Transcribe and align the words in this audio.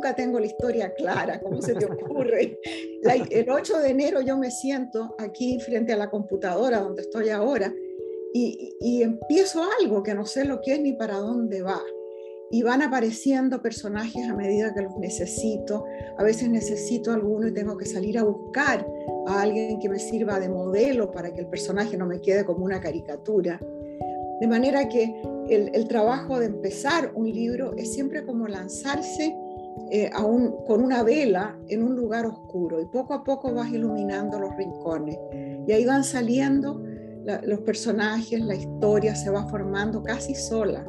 nunca 0.00 0.16
tengo 0.16 0.40
la 0.40 0.46
historia 0.46 0.94
clara, 0.94 1.38
¿cómo 1.40 1.60
se 1.60 1.74
te 1.74 1.84
ocurre? 1.84 2.58
el 3.30 3.50
8 3.50 3.78
de 3.80 3.90
enero 3.90 4.22
yo 4.22 4.38
me 4.38 4.50
siento 4.50 5.14
aquí 5.18 5.60
frente 5.60 5.92
a 5.92 5.98
la 5.98 6.08
computadora 6.08 6.80
donde 6.80 7.02
estoy 7.02 7.28
ahora 7.28 7.70
y, 8.32 8.74
y 8.80 9.02
empiezo 9.02 9.62
algo 9.78 10.02
que 10.02 10.14
no 10.14 10.24
sé 10.24 10.46
lo 10.46 10.62
que 10.62 10.72
es 10.72 10.80
ni 10.80 10.94
para 10.94 11.18
dónde 11.18 11.60
va 11.60 11.82
y 12.50 12.62
van 12.62 12.80
apareciendo 12.80 13.60
personajes 13.60 14.26
a 14.26 14.34
medida 14.34 14.72
que 14.72 14.80
los 14.80 14.96
necesito. 14.96 15.84
A 16.16 16.24
veces 16.24 16.48
necesito 16.48 17.12
alguno 17.12 17.48
y 17.48 17.52
tengo 17.52 17.76
que 17.76 17.84
salir 17.84 18.18
a 18.18 18.24
buscar 18.24 18.86
a 19.26 19.42
alguien 19.42 19.78
que 19.80 19.88
me 19.90 19.98
sirva 19.98 20.40
de 20.40 20.48
modelo 20.48 21.10
para 21.12 21.32
que 21.32 21.42
el 21.42 21.46
personaje 21.46 21.98
no 21.98 22.06
me 22.06 22.22
quede 22.22 22.46
como 22.46 22.64
una 22.64 22.80
caricatura. 22.80 23.60
De 24.40 24.46
manera 24.48 24.88
que 24.88 25.14
el, 25.50 25.86
trabajo 25.88 26.38
de 26.38 26.46
empezar 26.46 27.12
un 27.14 27.30
libro 27.30 27.74
es 27.76 27.92
siempre 27.92 28.24
como 28.24 28.48
lanzarse 28.48 29.36
eh, 29.90 30.10
con 30.66 30.82
una 30.82 31.02
vela 31.02 31.58
en 31.68 31.82
un 31.82 31.96
lugar 31.96 32.26
oscuro 32.26 32.80
y 32.80 32.86
poco 32.86 33.14
a 33.14 33.24
poco 33.24 33.52
vas 33.54 33.70
iluminando 33.70 34.38
los 34.38 34.54
rincones. 34.56 35.18
Y 35.66 35.72
ahí 35.72 35.84
van 35.84 36.04
saliendo 36.04 36.82
los 37.44 37.60
personajes, 37.60 38.40
la 38.40 38.54
historia 38.54 39.14
se 39.14 39.30
va 39.30 39.46
formando 39.48 40.02
casi 40.02 40.34
sola 40.34 40.84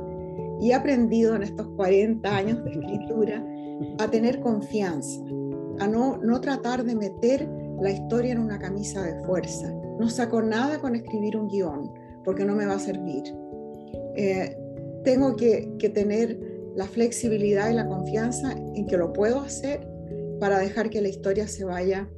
y 0.62 0.72
he 0.72 0.74
aprendido 0.74 1.36
en 1.36 1.44
estos 1.44 1.68
40 1.76 2.36
años 2.36 2.64
de 2.64 2.72
escritura 2.72 3.44
a 3.98 4.08
tener 4.10 4.40
confianza, 4.40 5.20
a 5.80 5.88
no, 5.88 6.18
no 6.18 6.40
tratar 6.40 6.84
de 6.84 6.96
meter 6.96 7.50
la 7.82 7.92
historia 7.92 8.34
en 8.34 8.40
una 8.40 8.60
camisa 8.60 9.02
de 9.02 9.20
fuerza. 9.26 9.74
No 10.00 10.08
saco 10.08 10.42
nada 10.42 10.78
con 10.80 10.96
escribir 10.96 11.36
un 11.36 11.48
guion, 11.48 11.92
porque 12.24 12.46
no 12.46 12.56
me 12.56 12.66
va 12.66 12.76
a 12.76 12.80
servir. 12.80 13.24
Eh, 14.16 14.56
tengo 15.04 15.36
que, 15.36 15.74
que 15.80 15.90
tener 15.90 16.40
la 16.76 16.86
flexibilidad 16.86 17.70
y 17.70 17.74
la 17.74 17.88
confianza 17.88 18.52
en 18.52 18.86
que 18.86 18.98
lo 18.98 19.14
puedo 19.14 19.42
hacer 19.42 19.88
para 20.40 20.60
dejar 20.60 20.90
que 20.90 21.02
la 21.02 21.10
historia 21.10 21.48
se 21.48 21.66
vaya 21.66 22.10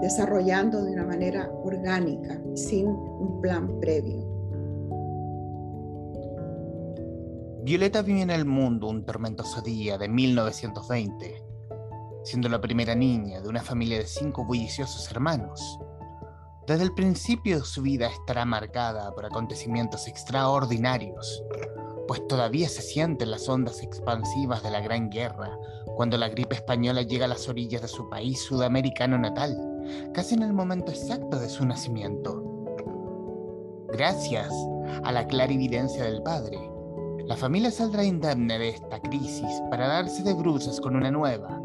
desarrollando 0.00 0.84
de 0.84 0.92
una 0.92 1.04
manera 1.04 1.50
orgánica, 1.64 2.40
sin 2.54 2.86
un 2.88 3.40
plan 3.40 3.80
previo. 3.80 4.32
Violeta 7.64 8.02
vive 8.02 8.22
en 8.22 8.30
el 8.30 8.44
mundo 8.44 8.88
un 8.88 9.04
tormentoso 9.04 9.60
día 9.60 9.96
de 9.96 10.08
1920, 10.08 11.44
siendo 12.24 12.48
la 12.48 12.60
primera 12.60 12.94
niña 12.96 13.40
de 13.40 13.48
una 13.48 13.62
familia 13.62 13.98
de 13.98 14.06
cinco 14.06 14.44
bulliciosos 14.44 15.08
hermanos. 15.12 15.78
Desde 16.66 16.82
el 16.82 16.92
principio 16.94 17.64
su 17.64 17.82
vida 17.82 18.08
estará 18.08 18.44
marcada 18.44 19.14
por 19.14 19.26
acontecimientos 19.26 20.08
extraordinarios, 20.08 21.44
pues 22.12 22.28
todavía 22.28 22.68
se 22.68 22.82
sienten 22.82 23.30
las 23.30 23.48
ondas 23.48 23.82
expansivas 23.82 24.62
de 24.62 24.70
la 24.70 24.82
Gran 24.82 25.08
Guerra 25.08 25.58
cuando 25.96 26.18
la 26.18 26.28
gripe 26.28 26.54
española 26.54 27.00
llega 27.00 27.24
a 27.24 27.28
las 27.28 27.48
orillas 27.48 27.80
de 27.80 27.88
su 27.88 28.06
país 28.10 28.38
sudamericano 28.42 29.16
natal, 29.16 29.56
casi 30.12 30.34
en 30.34 30.42
el 30.42 30.52
momento 30.52 30.92
exacto 30.92 31.38
de 31.38 31.48
su 31.48 31.64
nacimiento. 31.64 32.44
Gracias 33.94 34.52
a 35.04 35.10
la 35.10 35.26
clarividencia 35.26 36.04
del 36.04 36.22
padre, 36.22 36.58
la 37.24 37.34
familia 37.34 37.70
saldrá 37.70 38.04
indemne 38.04 38.58
de 38.58 38.68
esta 38.68 39.00
crisis 39.00 39.62
para 39.70 39.88
darse 39.88 40.22
de 40.22 40.34
bruces 40.34 40.82
con 40.82 40.94
una 40.94 41.10
nueva, 41.10 41.62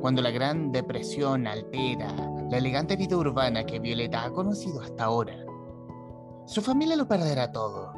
cuando 0.00 0.22
la 0.22 0.32
Gran 0.32 0.72
Depresión 0.72 1.46
altera 1.46 2.12
la 2.50 2.58
elegante 2.58 2.96
vida 2.96 3.16
urbana 3.16 3.64
que 3.64 3.78
Violeta 3.78 4.24
ha 4.24 4.32
conocido 4.32 4.80
hasta 4.80 5.04
ahora. 5.04 5.36
Su 6.46 6.62
familia 6.62 6.96
lo 6.96 7.06
perderá 7.06 7.52
todo 7.52 7.93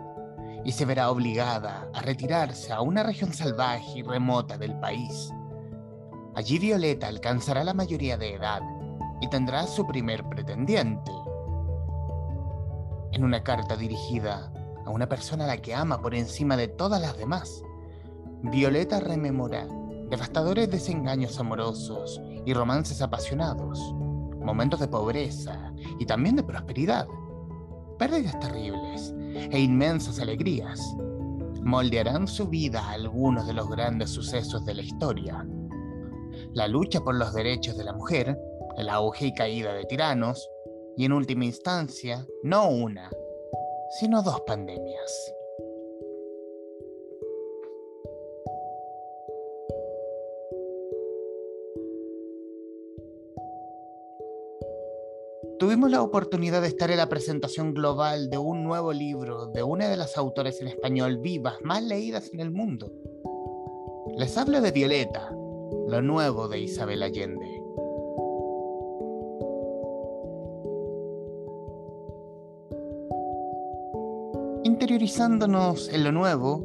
y 0.67 0.73
se 0.73 0.85
verá 0.85 1.11
obligada 1.13 1.89
a 1.95 2.03
retirarse 2.03 2.73
a 2.73 2.81
una 2.81 3.05
región 3.05 3.33
salvaje 3.33 4.01
y 4.01 4.03
remota 4.03 4.59
del 4.59 4.77
país. 4.81 5.33
Allí 6.35 6.59
Violeta 6.59 7.07
alcanzará 7.07 7.63
la 7.63 7.73
mayoría 7.73 8.19
de 8.19 8.35
edad 8.35 8.63
y 9.21 9.31
tendrá 9.31 9.69
su 9.69 9.87
primer 9.87 10.29
pretendiente. 10.29 11.13
En 13.13 13.23
una 13.23 13.45
carta 13.45 13.77
dirigida 13.77 14.53
a 14.85 14.91
una 14.91 15.09
persona 15.09 15.45
a 15.45 15.47
la 15.47 15.59
que 15.59 15.73
ama 15.73 16.03
por 16.03 16.17
encima 16.17 16.57
de 16.57 16.67
todas 16.67 17.01
las 17.01 17.17
demás. 17.17 17.63
Violeta 18.43 18.99
rememora 18.99 19.69
devastadores 20.11 20.69
desengaños 20.69 21.39
amorosos 21.39 22.21
y 22.45 22.53
romances 22.53 23.03
apasionados, 23.03 23.95
momentos 24.45 24.81
de 24.81 24.89
pobreza 24.89 25.73
y 26.01 26.07
también 26.07 26.35
de 26.35 26.43
prosperidad, 26.43 27.07
pérdidas 27.99 28.39
terribles 28.41 29.15
e 29.51 29.61
inmensas 29.61 30.21
alegrías. 30.21 30.81
Moldearán 31.63 32.29
su 32.29 32.47
vida 32.49 32.81
a 32.81 32.93
algunos 32.93 33.47
de 33.47 33.53
los 33.53 33.69
grandes 33.69 34.11
sucesos 34.11 34.65
de 34.65 34.75
la 34.75 34.83
historia. 34.83 35.47
La 36.53 36.69
lucha 36.69 37.01
por 37.01 37.17
los 37.17 37.35
derechos 37.35 37.77
de 37.77 37.85
la 37.85 37.93
mujer, 37.93 38.39
el 38.77 38.89
auge 38.89 39.27
y 39.27 39.35
caída 39.35 39.73
de 39.73 39.85
tiranos, 39.85 40.49
y 40.97 41.05
en 41.05 41.13
última 41.13 41.45
instancia, 41.45 42.27
no 42.43 42.69
una, 42.69 43.11
sino 43.99 44.23
dos 44.23 44.41
pandemias. 44.47 45.33
Tuvimos 55.77 55.91
la 55.91 56.03
oportunidad 56.03 56.63
de 56.63 56.69
estar 56.69 56.91
en 56.91 56.97
la 56.97 57.11
presentación 57.11 57.75
global 57.75 58.31
de 58.31 58.39
un 58.39 58.65
nuevo 58.65 58.95
libro 58.95 59.49
de 59.49 59.63
una 59.63 59.91
de 59.91 59.99
las 59.99 60.17
autores 60.17 60.63
en 60.63 60.69
español 60.69 61.19
vivas 61.19 61.57
más 61.63 61.83
leídas 61.83 62.31
en 62.33 62.41
el 62.41 62.51
mundo. 62.51 62.91
Les 64.17 64.39
hablo 64.39 64.63
de 64.63 64.71
Violeta, 64.71 65.31
lo 65.87 66.01
nuevo 66.01 66.49
de 66.49 66.61
Isabel 66.61 67.03
Allende. 67.03 67.63
Interiorizándonos 74.65 75.91
en 75.91 76.05
lo 76.05 76.11
nuevo, 76.11 76.65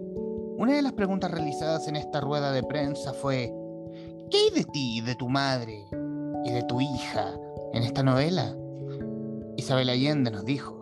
una 0.57 0.73
de 0.73 0.81
las 0.83 0.93
preguntas 0.93 1.31
realizadas 1.31 1.85
en 1.89 1.97
esta 1.97 2.21
rueda 2.21 2.53
de 2.53 2.63
prensa 2.63 3.11
fue, 3.11 3.53
¿qué 4.29 4.37
hay 4.37 4.49
de 4.51 4.63
ti, 4.71 5.01
de 5.01 5.15
tu 5.15 5.27
madre 5.27 5.85
y 6.45 6.51
de 6.51 6.63
tu 6.63 6.79
hija 6.79 7.37
en 7.73 7.83
esta 7.83 8.03
novela? 8.03 8.55
Isabel 9.61 9.89
Allende 9.89 10.31
nos 10.31 10.43
dijo. 10.43 10.81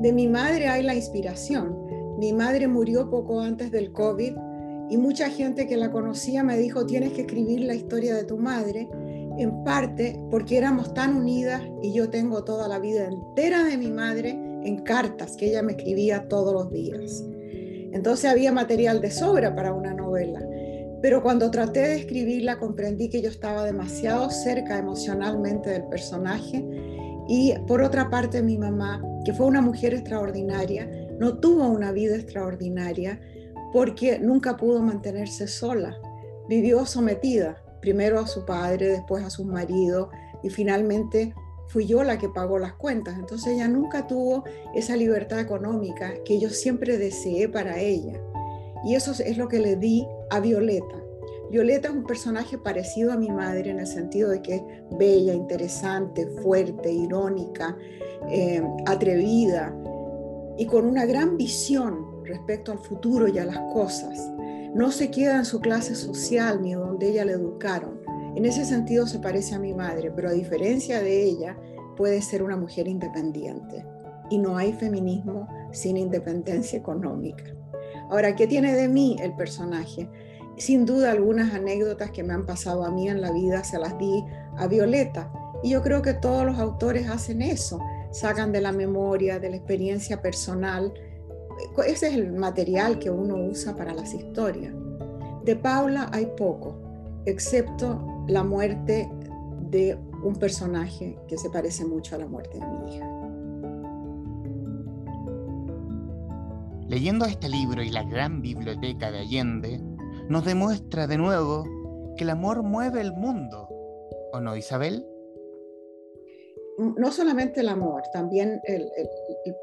De 0.00 0.12
mi 0.12 0.28
madre 0.28 0.68
hay 0.68 0.82
la 0.82 0.94
inspiración. 0.94 1.74
Mi 2.18 2.30
madre 2.34 2.68
murió 2.68 3.08
poco 3.08 3.40
antes 3.40 3.70
del 3.70 3.90
COVID 3.92 4.34
y 4.90 4.98
mucha 4.98 5.30
gente 5.30 5.66
que 5.66 5.78
la 5.78 5.90
conocía 5.90 6.44
me 6.44 6.58
dijo, 6.58 6.84
tienes 6.84 7.14
que 7.14 7.22
escribir 7.22 7.60
la 7.60 7.74
historia 7.74 8.14
de 8.14 8.24
tu 8.24 8.36
madre, 8.36 8.86
en 9.38 9.64
parte 9.64 10.22
porque 10.30 10.58
éramos 10.58 10.92
tan 10.92 11.16
unidas 11.16 11.62
y 11.80 11.94
yo 11.94 12.10
tengo 12.10 12.44
toda 12.44 12.68
la 12.68 12.78
vida 12.78 13.06
entera 13.06 13.64
de 13.64 13.78
mi 13.78 13.90
madre 13.90 14.28
en 14.28 14.82
cartas 14.82 15.34
que 15.38 15.46
ella 15.46 15.62
me 15.62 15.72
escribía 15.72 16.28
todos 16.28 16.52
los 16.52 16.70
días. 16.70 17.24
Entonces 17.94 18.30
había 18.30 18.52
material 18.52 19.00
de 19.00 19.10
sobra 19.10 19.56
para 19.56 19.72
una 19.72 19.94
novela. 19.94 20.46
Pero 21.00 21.22
cuando 21.22 21.50
traté 21.50 21.80
de 21.80 21.94
escribirla 21.96 22.58
comprendí 22.58 23.08
que 23.08 23.22
yo 23.22 23.30
estaba 23.30 23.64
demasiado 23.64 24.28
cerca 24.28 24.76
emocionalmente 24.76 25.70
del 25.70 25.84
personaje 25.84 26.62
y 27.32 27.54
por 27.68 27.80
otra 27.80 28.10
parte 28.10 28.42
mi 28.42 28.58
mamá, 28.58 29.00
que 29.24 29.32
fue 29.32 29.46
una 29.46 29.60
mujer 29.60 29.94
extraordinaria, 29.94 30.90
no 31.20 31.38
tuvo 31.38 31.68
una 31.68 31.92
vida 31.92 32.16
extraordinaria 32.16 33.20
porque 33.72 34.18
nunca 34.18 34.56
pudo 34.56 34.82
mantenerse 34.82 35.46
sola. 35.46 35.96
Vivió 36.48 36.84
sometida, 36.84 37.62
primero 37.80 38.18
a 38.18 38.26
su 38.26 38.44
padre, 38.44 38.88
después 38.88 39.22
a 39.22 39.30
su 39.30 39.44
marido 39.44 40.10
y 40.42 40.50
finalmente 40.50 41.32
fui 41.68 41.86
yo 41.86 42.02
la 42.02 42.18
que 42.18 42.28
pagó 42.28 42.58
las 42.58 42.72
cuentas. 42.72 43.16
Entonces 43.16 43.52
ella 43.52 43.68
nunca 43.68 44.08
tuvo 44.08 44.42
esa 44.74 44.96
libertad 44.96 45.38
económica 45.38 46.14
que 46.24 46.40
yo 46.40 46.50
siempre 46.50 46.98
deseé 46.98 47.48
para 47.48 47.78
ella. 47.78 48.20
Y 48.84 48.96
eso 48.96 49.12
es 49.12 49.38
lo 49.38 49.46
que 49.46 49.60
le 49.60 49.76
di 49.76 50.04
a 50.30 50.40
Violeta. 50.40 51.00
Violeta 51.50 51.88
es 51.88 51.94
un 51.94 52.04
personaje 52.04 52.58
parecido 52.58 53.12
a 53.12 53.16
mi 53.16 53.28
madre 53.28 53.70
en 53.70 53.80
el 53.80 53.86
sentido 53.86 54.30
de 54.30 54.40
que 54.42 54.56
es 54.56 54.62
bella, 54.98 55.34
interesante, 55.34 56.26
fuerte, 56.42 56.92
irónica, 56.92 57.76
eh, 58.28 58.62
atrevida 58.86 59.74
y 60.56 60.66
con 60.66 60.86
una 60.86 61.06
gran 61.06 61.36
visión 61.36 62.24
respecto 62.24 62.72
al 62.72 62.78
futuro 62.78 63.26
y 63.28 63.38
a 63.38 63.44
las 63.44 63.58
cosas. 63.72 64.30
No 64.74 64.92
se 64.92 65.10
queda 65.10 65.36
en 65.36 65.44
su 65.44 65.60
clase 65.60 65.94
social 65.94 66.62
ni 66.62 66.74
donde 66.74 67.08
ella 67.08 67.24
le 67.24 67.32
educaron 67.32 68.00
en 68.36 68.44
ese 68.44 68.64
sentido 68.64 69.06
se 69.06 69.18
parece 69.18 69.56
a 69.56 69.58
mi 69.58 69.74
madre, 69.74 70.12
pero 70.12 70.28
a 70.28 70.32
diferencia 70.32 71.02
de 71.02 71.24
ella, 71.24 71.56
puede 71.96 72.22
ser 72.22 72.42
una 72.42 72.56
mujer 72.56 72.86
independiente. 72.86 73.84
Y 74.30 74.38
no 74.38 74.56
hay 74.56 74.72
feminismo 74.72 75.48
sin 75.72 75.96
independencia 75.96 76.78
económica. 76.78 77.44
Ahora, 78.08 78.36
¿qué 78.36 78.46
tiene 78.46 78.74
de 78.74 78.88
mí 78.88 79.16
el 79.20 79.34
personaje? 79.34 80.08
Sin 80.60 80.84
duda 80.84 81.10
algunas 81.10 81.54
anécdotas 81.54 82.10
que 82.10 82.22
me 82.22 82.34
han 82.34 82.44
pasado 82.44 82.84
a 82.84 82.90
mí 82.90 83.08
en 83.08 83.22
la 83.22 83.32
vida 83.32 83.64
se 83.64 83.78
las 83.78 83.96
di 83.96 84.22
a 84.58 84.66
Violeta. 84.66 85.32
Y 85.62 85.70
yo 85.70 85.80
creo 85.80 86.02
que 86.02 86.12
todos 86.12 86.44
los 86.44 86.58
autores 86.58 87.08
hacen 87.08 87.40
eso, 87.40 87.80
sacan 88.10 88.52
de 88.52 88.60
la 88.60 88.70
memoria, 88.70 89.40
de 89.40 89.48
la 89.48 89.56
experiencia 89.56 90.20
personal. 90.20 90.92
Ese 91.86 92.08
es 92.08 92.14
el 92.14 92.34
material 92.34 92.98
que 92.98 93.10
uno 93.10 93.36
usa 93.36 93.74
para 93.74 93.94
las 93.94 94.12
historias. 94.12 94.74
De 95.46 95.56
Paula 95.56 96.10
hay 96.12 96.26
poco, 96.36 96.76
excepto 97.24 98.26
la 98.28 98.44
muerte 98.44 99.10
de 99.70 99.98
un 100.22 100.36
personaje 100.36 101.18
que 101.26 101.38
se 101.38 101.48
parece 101.48 101.86
mucho 101.86 102.16
a 102.16 102.18
la 102.18 102.26
muerte 102.26 102.58
de 102.58 102.66
mi 102.66 102.96
hija. 102.96 103.10
Leyendo 106.86 107.24
este 107.24 107.48
libro 107.48 107.82
y 107.82 107.88
la 107.88 108.02
gran 108.02 108.42
biblioteca 108.42 109.10
de 109.10 109.20
Allende, 109.20 109.80
nos 110.30 110.44
demuestra 110.44 111.08
de 111.08 111.18
nuevo 111.18 111.64
que 112.16 112.22
el 112.22 112.30
amor 112.30 112.62
mueve 112.62 113.00
el 113.00 113.12
mundo, 113.12 113.68
¿o 114.32 114.40
no, 114.40 114.56
Isabel? 114.56 115.04
No 116.78 117.10
solamente 117.10 117.60
el 117.60 117.68
amor, 117.68 118.04
también 118.12 118.60
el, 118.62 118.88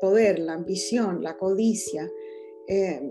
poder, 0.02 0.40
la 0.40 0.54
ambición, 0.54 1.24
la 1.24 1.38
codicia, 1.38 2.12
eh, 2.68 3.10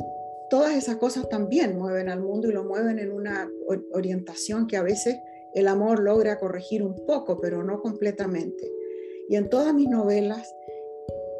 todas 0.50 0.76
esas 0.76 0.96
cosas 0.96 1.30
también 1.30 1.78
mueven 1.78 2.10
al 2.10 2.20
mundo 2.20 2.50
y 2.50 2.52
lo 2.52 2.62
mueven 2.62 2.98
en 2.98 3.10
una 3.10 3.50
orientación 3.92 4.66
que 4.66 4.76
a 4.76 4.82
veces 4.82 5.16
el 5.54 5.66
amor 5.66 6.00
logra 6.00 6.38
corregir 6.38 6.82
un 6.82 7.06
poco, 7.06 7.40
pero 7.40 7.64
no 7.64 7.80
completamente. 7.80 8.70
Y 9.30 9.36
en 9.36 9.48
todas 9.48 9.72
mis 9.72 9.88
novelas 9.88 10.54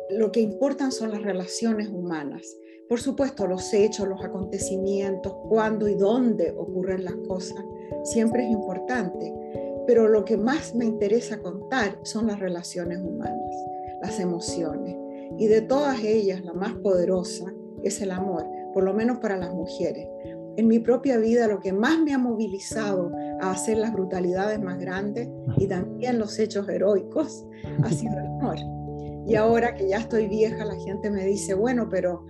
lo 0.08 0.32
que 0.32 0.40
importan 0.40 0.92
son 0.92 1.10
las 1.10 1.22
relaciones 1.22 1.88
humanas. 1.88 2.56
Por 2.88 3.00
supuesto, 3.00 3.46
los 3.46 3.72
hechos, 3.74 4.08
los 4.08 4.24
acontecimientos, 4.24 5.34
cuándo 5.48 5.88
y 5.88 5.94
dónde 5.94 6.54
ocurren 6.56 7.04
las 7.04 7.16
cosas, 7.28 7.64
siempre 8.04 8.44
es 8.44 8.50
importante. 8.50 9.32
Pero 9.86 10.08
lo 10.08 10.24
que 10.24 10.36
más 10.36 10.74
me 10.74 10.84
interesa 10.84 11.38
contar 11.38 11.98
son 12.02 12.26
las 12.26 12.40
relaciones 12.40 12.98
humanas, 12.98 13.54
las 14.02 14.18
emociones. 14.20 14.96
Y 15.38 15.46
de 15.46 15.60
todas 15.62 16.02
ellas, 16.02 16.44
la 16.44 16.52
más 16.52 16.74
poderosa 16.74 17.52
es 17.82 18.00
el 18.00 18.10
amor 18.10 18.44
por 18.76 18.84
lo 18.84 18.92
menos 18.92 19.16
para 19.20 19.38
las 19.38 19.54
mujeres. 19.54 20.06
En 20.58 20.68
mi 20.68 20.78
propia 20.78 21.16
vida 21.16 21.46
lo 21.46 21.60
que 21.60 21.72
más 21.72 21.98
me 21.98 22.12
ha 22.12 22.18
movilizado 22.18 23.10
a 23.40 23.52
hacer 23.52 23.78
las 23.78 23.90
brutalidades 23.90 24.60
más 24.60 24.78
grandes 24.78 25.30
y 25.56 25.66
también 25.66 26.18
los 26.18 26.38
hechos 26.38 26.68
heroicos 26.68 27.46
ha 27.82 27.90
sido 27.90 28.18
el 28.18 28.26
amor. 28.26 28.56
Y 29.26 29.34
ahora 29.34 29.74
que 29.74 29.88
ya 29.88 29.96
estoy 29.96 30.28
vieja, 30.28 30.62
la 30.66 30.74
gente 30.74 31.08
me 31.08 31.24
dice, 31.24 31.54
bueno, 31.54 31.88
pero 31.88 32.26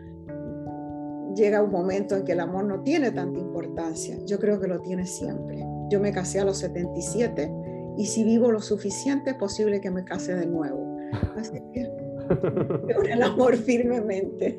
llega 1.37 1.63
un 1.63 1.71
momento 1.71 2.17
en 2.17 2.25
que 2.25 2.33
el 2.33 2.41
amor 2.41 2.65
no 2.65 2.83
tiene 2.83 3.13
tanta 3.13 3.39
importancia. 3.39 4.19
Yo 4.27 4.39
creo 4.39 4.59
que 4.59 4.67
lo 4.67 4.81
tiene 4.81 5.07
siempre. 5.07 5.65
Yo 5.91 6.01
me 6.01 6.11
casé 6.11 6.41
a 6.41 6.45
los 6.45 6.59
77 6.59 7.53
y 7.97 8.07
si 8.07 8.25
vivo 8.25 8.51
lo 8.51 8.61
suficiente 8.61 9.31
es 9.31 9.37
posible 9.37 9.81
que 9.81 9.91
me 9.91 10.05
case 10.05 10.35
de 10.35 10.47
nuevo. 10.47 10.99
Así 11.37 11.63
que 11.73 11.89
el 13.13 13.23
amor 13.23 13.57
firmemente. 13.57 14.59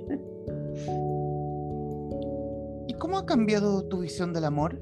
¿Cómo 3.00 3.20
ha 3.20 3.26
cambiado 3.26 3.86
tu 3.88 4.00
visión 4.00 4.34
del 4.34 4.46
amor? 4.46 4.82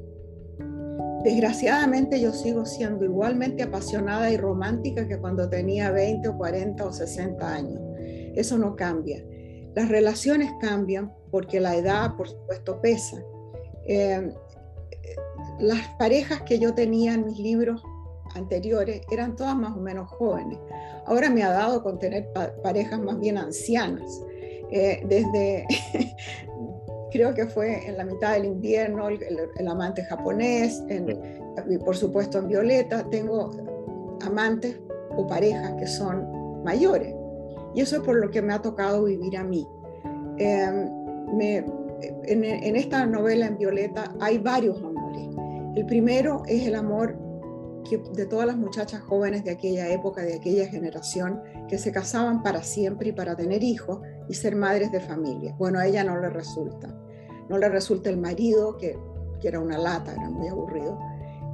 Desgraciadamente 1.24 2.22
yo 2.22 2.32
sigo 2.32 2.66
siendo 2.66 3.04
igualmente 3.04 3.64
apasionada 3.64 4.32
y 4.32 4.38
romántica 4.38 5.08
que 5.08 5.20
cuando 5.20 5.50
tenía 5.50 5.92
20 5.92 6.30
o 6.30 6.38
40 6.38 6.86
o 6.86 6.94
60 6.94 7.54
años. 7.54 7.82
Eso 8.36 8.58
no 8.58 8.76
cambia. 8.76 9.24
Las 9.76 9.90
relaciones 9.90 10.52
cambian 10.62 11.14
porque 11.32 11.60
la 11.60 11.76
edad, 11.76 12.16
por 12.16 12.30
supuesto, 12.30 12.82
pesa. 12.82 13.22
Eh, 13.86 14.32
las 15.60 15.88
parejas 16.00 16.42
que 16.44 16.60
yo 16.60 16.74
tenía 16.74 17.14
en 17.14 17.26
mis 17.26 17.40
libros 17.40 17.84
anteriores 18.36 19.02
eran 19.12 19.36
todas 19.36 19.56
más 19.56 19.76
o 19.76 19.80
menos 19.80 20.10
jóvenes. 20.10 20.60
Ahora 21.06 21.30
me 21.30 21.44
ha 21.44 21.52
dado 21.52 21.84
con 21.84 22.00
tener 22.00 22.30
parejas 22.64 23.00
más 23.00 23.20
bien 23.20 23.38
ancianas. 23.38 24.22
Eh, 24.72 25.04
desde, 25.08 25.66
creo 27.12 27.34
que 27.34 27.46
fue 27.46 27.88
en 27.88 27.98
la 27.98 28.04
mitad 28.04 28.34
del 28.34 28.46
invierno, 28.46 29.08
el, 29.10 29.68
amante 29.68 30.04
japonés, 30.04 30.84
y 31.70 31.78
por 31.78 31.96
supuesto 31.96 32.40
en 32.40 32.48
Violeta, 32.48 33.08
tengo 33.10 33.52
amantes 34.26 34.80
o 35.16 35.28
parejas 35.28 35.74
que 35.80 35.88
son 35.88 36.64
mayores. 36.64 37.14
Y 37.76 37.82
eso 37.82 37.98
es 37.98 38.02
por 38.02 38.16
lo 38.16 38.32
que 38.32 38.42
me 38.42 38.54
ha 38.54 38.62
tocado 38.62 39.04
vivir 39.04 39.38
a 39.38 39.44
mí. 39.44 39.68
Em, 40.38 40.90
en, 42.24 42.76
esta 42.76 43.06
novela 43.06 43.48
en 43.48 43.58
Violeta 43.58 44.16
hay 44.20 44.38
varios 44.38 44.78
amores. 44.82 45.30
El 45.76 45.86
primero 45.86 46.44
es 46.48 46.66
el 46.66 46.76
amor 46.76 47.18
de 48.14 48.26
todas 48.26 48.48
las 48.48 48.58
muchachas 48.58 49.02
jóvenes 49.02 49.44
de 49.44 49.52
aquella 49.52 49.90
época, 49.92 50.24
de 50.24 50.36
aquella 50.36 50.68
generación, 50.68 51.42
que 51.68 51.78
se 51.78 51.92
casaban 51.92 52.42
para 52.42 52.64
siempre 52.64 53.10
y 53.10 53.12
para 53.12 53.36
tener 53.36 53.64
hijos 53.64 54.00
y 54.28 54.34
ser 54.34 54.56
madres 54.56 54.92
de 54.92 55.02
familia. 55.02 55.54
Bueno, 55.60 55.80
a 55.80 55.86
ella 55.86 56.04
no 56.04 56.20
le 56.20 56.30
resulta 56.30 56.96
no 57.50 57.58
le 57.58 57.70
resulta 57.70 58.10
el 58.10 58.18
marido, 58.18 58.78
que, 58.78 58.98
era 59.44 59.60
una 59.60 59.78
lata, 59.78 60.12
era 60.12 60.28
muy 60.28 60.48
aburrido, 60.48 60.98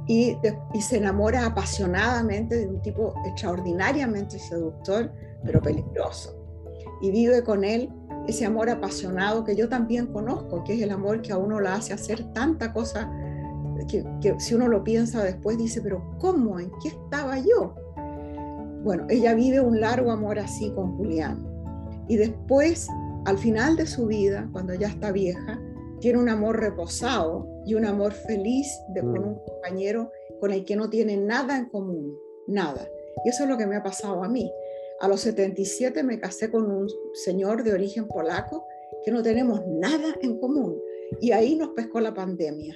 y, 0.06 0.34
se 0.80 0.96
enamora 0.96 1.44
apasionadamente 1.44 2.56
de 2.56 2.66
un 2.66 2.80
tipo 2.80 3.12
extraordinariamente 3.26 4.38
seductor, 4.38 5.12
pero 5.44 5.60
peligroso. 5.60 6.36
Y 7.00 7.10
vive 7.10 7.42
con 7.42 7.64
él 7.64 7.90
ese 8.28 8.44
amor 8.44 8.70
apasionado 8.70 9.44
que 9.44 9.56
yo 9.56 9.68
también 9.68 10.06
conozco, 10.06 10.62
que 10.64 10.74
es 10.74 10.82
el 10.82 10.90
amor 10.90 11.22
que 11.22 11.32
a 11.32 11.38
uno 11.38 11.60
la 11.60 11.74
hace 11.74 11.92
hacer 11.92 12.32
tanta 12.32 12.72
cosa 12.72 13.10
que, 13.88 14.04
que 14.20 14.38
si 14.38 14.54
uno 14.54 14.68
lo 14.68 14.84
piensa 14.84 15.24
después 15.24 15.58
dice, 15.58 15.80
pero 15.80 16.02
¿cómo? 16.18 16.60
¿En 16.60 16.70
qué 16.82 16.88
estaba 16.88 17.38
yo? 17.38 17.74
Bueno, 18.84 19.06
ella 19.08 19.34
vive 19.34 19.60
un 19.60 19.80
largo 19.80 20.10
amor 20.10 20.38
así 20.38 20.70
con 20.72 20.96
Julián. 20.96 21.46
Y 22.08 22.16
después, 22.16 22.88
al 23.24 23.38
final 23.38 23.76
de 23.76 23.86
su 23.86 24.06
vida, 24.06 24.48
cuando 24.52 24.74
ya 24.74 24.88
está 24.88 25.12
vieja, 25.12 25.60
tiene 26.00 26.18
un 26.18 26.28
amor 26.28 26.58
reposado 26.58 27.46
y 27.64 27.74
un 27.74 27.84
amor 27.84 28.12
feliz 28.12 28.66
de, 28.88 29.02
con 29.02 29.20
mm. 29.20 29.28
un 29.28 29.38
compañero 29.46 30.10
con 30.40 30.50
el 30.50 30.64
que 30.64 30.74
no 30.74 30.90
tiene 30.90 31.16
nada 31.16 31.56
en 31.56 31.66
común, 31.66 32.18
nada. 32.48 32.88
Y 33.24 33.28
eso 33.28 33.44
es 33.44 33.48
lo 33.48 33.56
que 33.56 33.66
me 33.66 33.76
ha 33.76 33.82
pasado 33.84 34.24
a 34.24 34.28
mí. 34.28 34.50
A 35.02 35.08
los 35.08 35.20
77 35.20 36.02
me 36.02 36.18
casé 36.18 36.50
con 36.50 36.70
un 36.70 36.88
señor 37.12 37.62
de 37.62 37.74
origen 37.74 38.08
polaco 38.08 38.64
que 39.04 39.10
no 39.10 39.22
tenemos 39.22 39.60
nada 39.66 40.16
en 40.22 40.38
común. 40.38 40.80
Y 41.20 41.32
ahí 41.32 41.56
nos 41.56 41.70
pescó 41.70 42.00
la 42.00 42.14
pandemia. 42.14 42.74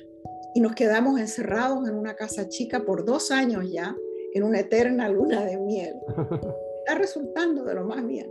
Y 0.54 0.60
nos 0.60 0.74
quedamos 0.74 1.18
encerrados 1.18 1.88
en 1.88 1.94
una 1.94 2.14
casa 2.14 2.48
chica 2.48 2.84
por 2.84 3.04
dos 3.04 3.30
años 3.30 3.70
ya, 3.70 3.96
en 4.34 4.42
una 4.42 4.60
eterna 4.60 5.08
luna 5.08 5.44
de 5.44 5.56
miel. 5.56 5.94
Está 6.78 6.98
resultando 6.98 7.64
de 7.64 7.74
lo 7.74 7.84
más 7.84 8.06
bien. 8.06 8.30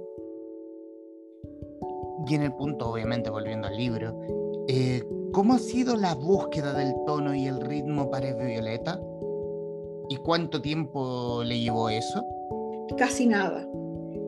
Y 2.28 2.36
en 2.36 2.44
el 2.44 2.54
punto, 2.54 2.92
obviamente, 2.92 3.30
volviendo 3.30 3.68
al 3.68 3.78
libro, 3.78 4.20
eh, 4.68 5.02
¿Cómo 5.36 5.56
ha 5.56 5.60
sido 5.60 5.98
la 5.98 6.16
búsqueda 6.16 6.74
del 6.74 6.94
tono 7.06 7.36
y 7.36 7.46
el 7.46 7.60
ritmo 7.60 8.10
para 8.10 8.34
Violeta? 8.34 9.02
¿Y 10.08 10.16
cuánto 10.16 10.62
tiempo 10.62 11.44
le 11.44 11.60
llevó 11.60 11.90
eso? 11.90 12.26
Casi 12.98 13.28
nada, 13.28 13.68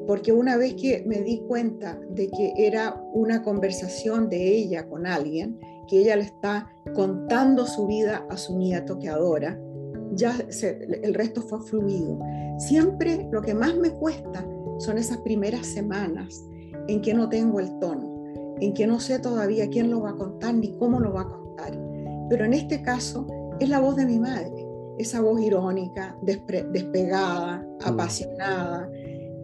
porque 0.08 0.32
una 0.32 0.58
vez 0.58 0.76
que 0.76 1.04
me 1.06 1.22
di 1.22 1.44
cuenta 1.48 2.00
de 2.10 2.30
que 2.30 2.54
era 2.58 3.00
una 3.14 3.44
conversación 3.44 4.30
de 4.30 4.56
ella 4.56 4.88
con 4.88 5.06
alguien, 5.06 5.60
que 5.88 6.00
ella 6.00 6.16
le 6.16 6.24
está 6.24 6.72
contando 6.96 7.66
su 7.68 7.86
vida 7.86 8.26
a 8.30 8.38
su 8.38 8.58
nieto 8.58 8.98
que 8.98 9.10
adora, 9.10 9.60
ya 10.14 10.36
el 11.04 11.14
resto 11.14 11.42
fue 11.42 11.62
fluido. 11.62 12.18
Siempre 12.58 13.28
lo 13.32 13.42
que 13.42 13.54
más 13.54 13.76
me 13.78 13.92
cuesta 13.92 14.48
son 14.80 14.98
esas 14.98 15.18
primeras 15.20 15.68
semanas 15.68 16.44
en 16.88 17.02
que 17.02 17.14
no 17.14 17.30
tengo 17.30 17.60
el 17.60 17.78
tono 17.80 18.18
en 18.60 18.74
que 18.74 18.88
no 18.88 19.00
sé 19.00 19.20
todavía 19.20 19.70
quién 19.70 19.90
lo 19.90 20.02
va 20.02 20.12
a 20.12 20.16
contar 20.16 20.54
ni 20.54 20.76
cómo 20.78 21.00
lo 21.00 21.14
va 21.14 21.22
a 21.22 21.30
contar. 21.30 21.78
Pero 22.30 22.46
en 22.46 22.54
este 22.54 22.82
caso 22.82 23.28
es 23.60 23.70
la 23.70 23.80
voz 23.80 23.96
de 23.96 24.06
mi 24.06 24.20
madre, 24.20 24.68
esa 24.98 25.22
voz 25.22 25.42
irónica, 25.42 26.18
despegada, 26.22 27.58
mm. 27.58 27.88
apasionada 27.88 28.90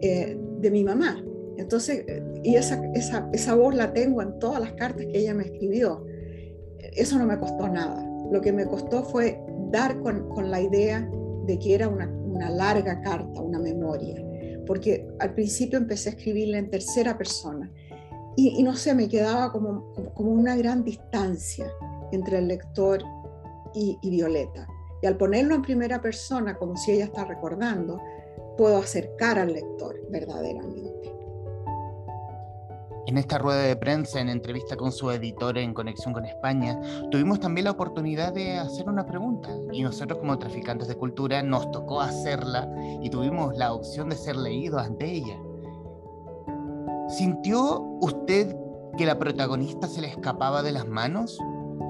eh, 0.04 0.38
de 0.60 0.70
mi 0.70 0.84
mamá. 0.84 1.24
Entonces, 1.56 2.04
y 2.42 2.56
esa, 2.56 2.82
esa, 2.94 3.28
esa 3.32 3.54
voz 3.54 3.74
la 3.74 3.92
tengo 3.92 4.20
en 4.20 4.38
todas 4.38 4.60
las 4.60 4.72
cartas 4.72 5.06
que 5.06 5.18
ella 5.18 5.34
me 5.34 5.44
escribió. 5.44 6.04
Eso 6.92 7.18
no 7.18 7.26
me 7.26 7.38
costó 7.38 7.68
nada. 7.68 8.06
Lo 8.30 8.40
que 8.40 8.52
me 8.52 8.66
costó 8.66 9.04
fue 9.04 9.40
dar 9.70 9.98
con, 10.00 10.28
con 10.30 10.50
la 10.50 10.60
idea 10.60 11.08
de 11.46 11.58
que 11.58 11.74
era 11.74 11.88
una, 11.88 12.06
una 12.06 12.50
larga 12.50 13.00
carta, 13.00 13.40
una 13.40 13.58
memoria. 13.58 14.22
Porque 14.66 15.06
al 15.20 15.34
principio 15.34 15.78
empecé 15.78 16.10
a 16.10 16.12
escribirla 16.12 16.58
en 16.58 16.70
tercera 16.70 17.16
persona 17.16 17.70
y, 18.36 18.62
no 18.62 18.74
sé, 18.74 18.94
me 18.94 19.08
quedaba 19.08 19.52
como, 19.52 19.92
como 20.14 20.32
una 20.32 20.56
gran 20.56 20.82
distancia 20.82 21.70
entre 22.10 22.38
el 22.38 22.48
lector 22.48 23.02
y, 23.74 23.96
y, 24.02 24.10
Violeta. 24.10 24.66
Y 25.02 25.06
al 25.06 25.16
ponerlo 25.16 25.54
en 25.54 25.62
primera 25.62 26.00
persona, 26.00 26.56
como 26.56 26.76
si 26.76 26.92
ella 26.92 27.04
está 27.04 27.24
recordando, 27.24 28.00
puedo 28.56 28.78
acercar 28.78 29.38
al 29.38 29.52
lector 29.52 30.00
verdaderamente. 30.10 30.94
En 33.06 33.18
esta 33.18 33.36
rueda 33.36 33.60
de 33.60 33.76
prensa, 33.76 34.20
en 34.20 34.30
entrevista 34.30 34.76
con 34.76 34.90
su 34.90 35.10
editor 35.10 35.58
en 35.58 35.74
Conexión 35.74 36.14
con 36.14 36.24
España, 36.24 36.80
tuvimos 37.10 37.38
también 37.38 37.66
la 37.66 37.72
oportunidad 37.72 38.32
de 38.32 38.56
hacer 38.56 38.88
una 38.88 39.04
pregunta 39.04 39.50
y 39.72 39.82
nosotros 39.82 40.18
como 40.18 40.38
traficantes 40.38 40.88
de 40.88 40.96
cultura 40.96 41.42
nos 41.42 41.70
tocó 41.70 42.00
hacerla 42.00 42.66
y 43.02 43.10
tuvimos 43.10 43.56
la 43.58 43.74
opción 43.74 44.08
de 44.08 44.16
ser 44.16 44.36
leídos 44.36 44.82
ante 44.82 45.04
ella. 45.04 45.38
¿Sintió 47.08 47.82
usted 48.00 48.56
que 48.96 49.04
la 49.04 49.18
protagonista 49.18 49.86
se 49.86 50.00
le 50.00 50.08
escapaba 50.08 50.62
de 50.62 50.72
las 50.72 50.88
manos? 50.88 51.38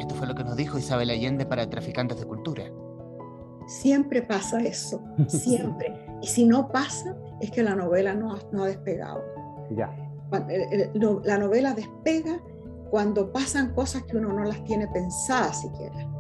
Esto 0.01 0.17
fue 0.17 0.27
lo 0.27 0.35
que 0.35 0.43
nos 0.43 0.57
dijo 0.57 0.79
Isabel 0.79 1.11
Allende 1.11 1.47
para 1.47 1.71
Traficantes 1.71 2.19
de 2.19 2.27
Cultura. 2.27 2.65
Siempre 3.67 4.23
pasa 4.23 4.59
eso, 4.59 5.01
siempre. 5.29 5.95
y 6.25 6.27
si 6.27 6.47
no 6.47 6.69
pasa, 6.69 7.15
es 7.43 7.51
que 7.51 7.63
la 7.63 7.75
novela 7.75 8.15
no 8.15 8.33
ha, 8.33 8.39
no 8.51 8.63
ha 8.63 8.69
despegado. 8.69 9.23
Ya. 9.77 9.95
La 11.23 11.37
novela 11.37 11.75
despega 11.75 12.41
cuando 12.89 13.31
pasan 13.31 13.75
cosas 13.75 14.05
que 14.05 14.17
uno 14.17 14.33
no 14.33 14.43
las 14.45 14.65
tiene 14.65 14.89
pensadas 14.89 15.61
siquiera. 15.61 16.11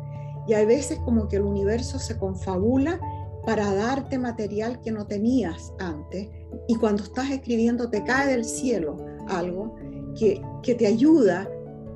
Y 0.46 0.52
hay 0.52 0.66
veces 0.66 0.98
como 1.06 1.26
que 1.26 1.36
el 1.36 1.44
universo 1.44 1.98
se 1.98 2.18
confabula 2.18 3.00
para 3.46 3.72
darte 3.74 4.18
material 4.18 4.78
que 4.82 4.92
no 4.92 5.06
tenías 5.06 5.72
antes. 5.78 6.28
Y 6.68 6.74
cuando 6.74 7.02
estás 7.02 7.30
escribiendo 7.30 7.88
te 7.88 8.04
cae 8.04 8.28
del 8.28 8.44
cielo 8.44 8.98
algo 9.28 9.74
que, 10.18 10.42
que 10.62 10.74
te 10.74 10.86
ayuda 10.86 11.48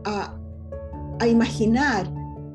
a, 0.07 0.35
a, 1.21 1.27
imaginar 1.29 2.11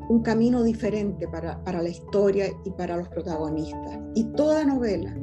un 0.09 0.23
camino 0.23 0.63
diferente 0.63 1.27
para, 1.27 1.63
para 1.63 1.83
la 1.83 1.89
historia 1.89 2.47
y 2.65 2.71
para 2.71 2.97
los 2.97 3.07
protagonistas. 3.09 3.99
Y 4.15 4.23
toda 4.33 4.65
novela 4.65 5.15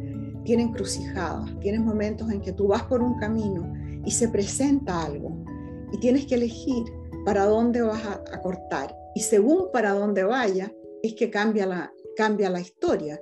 tiene 0.45 0.63
encrucijadas, 0.63 1.51
tienes 1.61 1.81
momentos 1.81 2.31
en 2.31 2.41
que 2.41 2.53
tú 2.53 2.69
vas 2.69 2.83
por 2.85 3.03
un 3.03 3.19
camino 3.19 3.73
y 4.05 4.11
se 4.11 4.29
presenta 4.29 5.03
algo 5.05 5.45
y 5.93 5.99
tienes 5.99 6.27
que 6.27 6.37
elegir 6.37 6.85
para 7.25 7.45
dónde 7.47 7.83
vas 7.83 8.05
a, 8.07 8.41
cortar. 8.41 8.97
Y 9.15 9.21
según 9.21 9.71
para 9.73 9.93
dónde 9.93 10.25
vaya, 10.25 10.73
es 11.03 11.15
que 11.15 11.31
cambia 11.31 11.67
la, 11.67 11.93
cambia 12.17 12.49
la 12.49 12.61
historia. 12.61 13.21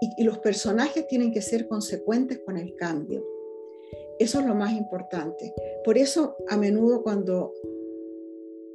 Y, 0.00 0.22
y 0.22 0.24
los 0.24 0.38
personajes 0.38 1.06
tienen 1.06 1.32
que 1.32 1.40
ser 1.40 1.68
consecuentes 1.68 2.40
con 2.44 2.56
el 2.56 2.74
cambio. 2.74 3.24
Eso 4.18 4.40
es 4.40 4.46
lo 4.46 4.54
más 4.54 4.72
importante. 4.72 5.54
Por 5.84 5.96
eso 5.96 6.36
a 6.48 6.56
menudo 6.56 7.02
cuando 7.02 7.52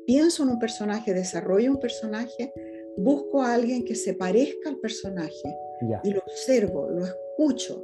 pienso 0.05 0.43
en 0.43 0.49
un 0.49 0.59
personaje, 0.59 1.13
desarrollo 1.13 1.71
un 1.71 1.79
personaje, 1.79 2.53
busco 2.97 3.41
a 3.41 3.53
alguien 3.53 3.85
que 3.85 3.93
se 3.93 4.13
parezca 4.13 4.69
al 4.69 4.79
personaje 4.79 5.55
y 6.03 6.09
lo 6.09 6.21
observo, 6.21 6.89
lo 6.89 7.05
escucho, 7.05 7.26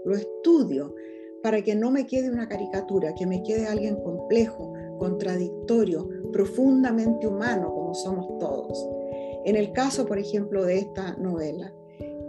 lo 0.05 0.15
estudio, 0.15 0.93
para 1.41 1.61
que 1.61 1.75
no 1.75 1.91
me 1.91 2.05
quede 2.07 2.29
una 2.29 2.47
caricatura, 2.47 3.13
que 3.13 3.25
me 3.25 3.43
quede 3.43 3.67
alguien 3.67 3.97
complejo, 3.97 4.73
contradictorio, 4.97 6.07
profundamente 6.31 7.27
humano, 7.27 7.73
como 7.73 7.93
somos 7.93 8.37
todos. 8.39 8.89
En 9.45 9.55
el 9.55 9.73
caso, 9.73 10.05
por 10.05 10.17
ejemplo, 10.17 10.63
de 10.63 10.79
esta 10.79 11.15
novela, 11.17 11.73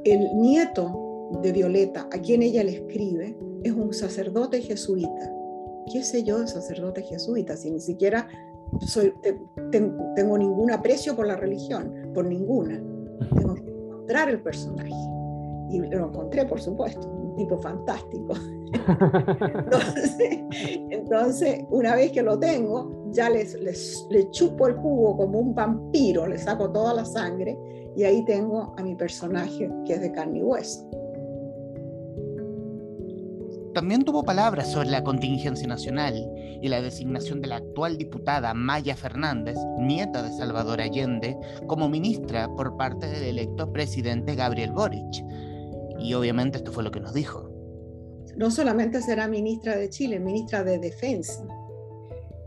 el 0.04 0.37
nieto 0.37 1.31
de 1.43 1.52
Violeta, 1.52 2.09
a 2.12 2.19
quien 2.19 2.43
ella 2.43 2.64
le 2.64 2.73
escribe, 2.73 3.37
es 3.62 3.73
un 3.73 3.95
sacerdote 3.95 4.61
jesuita. 4.61 5.33
¿Qué 5.93 6.02
sé 6.02 6.25
yo 6.25 6.40
de 6.40 6.49
sacerdote 6.49 7.02
jesuita? 7.02 7.57
Si 7.57 7.71
ni 7.71 7.81
siquiera 7.81 8.28
soy, 8.81 9.14
tengo 9.71 10.37
ningún 10.37 10.73
aprecio 10.73 11.14
por 11.14 11.26
la 11.26 11.37
religión, 11.37 12.11
por 12.12 12.26
ninguna. 12.26 12.83
Tengo 13.37 13.54
que 13.54 13.71
encontrar 13.71 14.28
el 14.28 14.43
personaje. 14.43 14.93
Y 15.71 15.78
lo 15.78 16.09
encontré, 16.09 16.45
por 16.45 16.61
supuesto, 16.61 17.09
un 17.34 17.36
tipo 17.36 17.58
fantástico. 17.58 18.34
entonces, 20.90 21.64
una 21.70 21.96
vez 21.96 22.12
que 22.12 22.22
lo 22.22 22.38
tengo, 22.38 23.10
ya 23.10 23.30
les, 23.30 23.60
les, 23.60 24.06
le 24.10 24.30
chupo 24.30 24.68
el 24.68 24.74
jugo 24.74 25.16
como 25.16 25.40
un 25.40 25.54
vampiro, 25.54 26.26
le 26.26 26.38
saco 26.38 26.70
toda 26.70 26.94
la 26.94 27.04
sangre 27.04 27.58
y 27.96 28.04
ahí 28.04 28.24
tengo 28.24 28.72
a 28.76 28.82
mi 28.82 28.94
personaje 28.94 29.70
que 29.84 29.94
es 29.94 30.00
de 30.00 30.12
carne 30.12 30.38
y 30.38 30.42
hueso. 30.42 30.88
También 33.74 34.04
tuvo 34.04 34.22
palabras 34.22 34.70
sobre 34.70 34.90
la 34.90 35.02
contingencia 35.02 35.66
nacional 35.66 36.14
y 36.62 36.68
la 36.68 36.80
designación 36.80 37.40
de 37.40 37.48
la 37.48 37.56
actual 37.56 37.98
diputada 37.98 38.54
Maya 38.54 38.94
Fernández, 38.94 39.58
nieta 39.80 40.22
de 40.22 40.30
Salvador 40.30 40.80
Allende, 40.80 41.36
como 41.66 41.88
ministra 41.88 42.48
por 42.56 42.76
parte 42.76 43.08
del 43.08 43.24
electo 43.24 43.72
presidente 43.72 44.36
Gabriel 44.36 44.70
Boric. 44.70 45.24
Y 45.98 46.14
obviamente 46.14 46.58
esto 46.58 46.72
fue 46.72 46.82
lo 46.82 46.90
que 46.90 47.00
nos 47.00 47.14
dijo 47.14 47.54
no 48.36 48.50
solamente 48.50 49.00
será 49.00 49.28
ministra 49.28 49.76
de 49.76 49.88
Chile, 49.88 50.18
ministra 50.18 50.64
de 50.64 50.78
Defensa. 50.78 51.46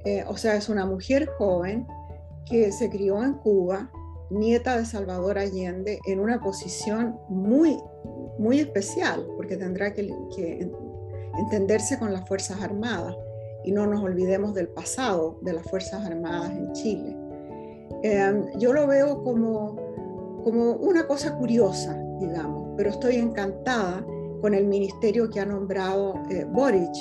Eh, 0.06 0.24
o 0.28 0.38
sea, 0.38 0.56
es 0.56 0.70
una 0.70 0.86
mujer 0.86 1.30
joven 1.38 1.88
que 2.46 2.72
se 2.72 2.90
crió 2.90 3.24
en 3.24 3.34
Cuba, 3.36 3.92
nieta 4.30 4.78
de 4.78 4.86
Salvador 4.86 5.38
Allende, 5.38 6.00
en 6.08 6.20
una 6.20 6.40
posición 6.40 7.18
muy, 7.30 7.78
muy 8.38 8.60
especial, 8.60 9.26
porque 9.36 9.58
tendrá 9.58 9.94
que, 9.94 10.10
entenderse 11.38 12.00
con 12.00 12.14
las 12.14 12.28
Fuerzas 12.28 12.62
Armadas 12.62 13.16
y 13.64 13.72
no 13.72 13.86
nos 13.86 14.02
olvidemos 14.02 14.54
del 14.54 14.70
pasado 14.70 15.40
de 15.44 15.54
las 15.54 15.64
Fuerzas 15.64 16.06
Armadas 16.06 16.52
en 16.52 16.72
Chile. 16.74 17.16
Eh, 18.04 18.42
yo 18.58 18.74
lo 18.74 18.88
veo 18.88 19.24
como, 19.24 19.76
como 20.44 20.74
una 20.74 21.06
cosa 21.06 21.36
curiosa, 21.38 21.98
digamos, 22.20 22.67
pero 22.78 22.92
estoy 22.92 23.16
encantada 23.18 24.06
con 24.42 24.54
el 24.54 24.66
ministerio 24.66 25.30
que 25.30 25.40
ha 25.40 25.46
nombrado 25.46 26.22
eh, 26.30 26.46
Boric, 26.46 26.94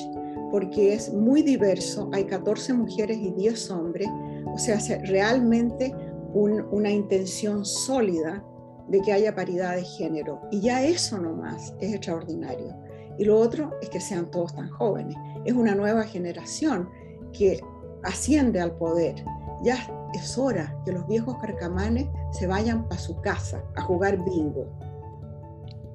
porque 0.50 0.95
es 0.95 1.12
muy 1.12 1.42
diverso, 1.42 2.09
hay 2.12 2.25
14 2.25 2.73
mujeres 2.73 3.18
y 3.18 3.30
10 3.33 3.71
hombres, 3.71 4.09
o 4.47 4.59
sea, 4.59 4.78
realmente 5.04 5.95
una 6.33 6.90
intención 6.90 7.64
sólida 7.64 8.42
de 8.88 9.00
que 9.00 9.12
haya 9.12 9.35
paridad 9.35 9.76
de 9.76 9.85
género. 9.85 10.40
Y 10.50 10.61
ya 10.61 10.83
eso 10.85 11.18
nomás 11.18 11.75
es 11.80 11.95
extraordinario. 11.95 12.75
Y 13.18 13.25
lo 13.25 13.38
otro 13.38 13.73
es 13.80 13.88
que 13.88 14.00
sean 14.00 14.30
todos 14.30 14.54
tan 14.54 14.68
jóvenes. 14.71 15.16
Es 15.45 15.54
una 15.54 15.75
nueva 15.75 16.04
generación 16.04 16.88
que 17.33 17.61
asciende 18.02 18.61
al 18.61 18.76
poder. 18.76 19.14
Ya 19.62 19.78
es 20.14 20.37
hora 20.38 20.76
que 20.85 20.92
los 20.92 21.06
viejos 21.06 21.37
carcamanes 21.38 22.06
se 22.33 22.47
vayan 22.47 22.87
para 22.88 23.00
su 23.00 23.21
casa 23.21 23.62
a 23.75 23.83
jugar 23.83 24.23
bingo. 24.25 24.66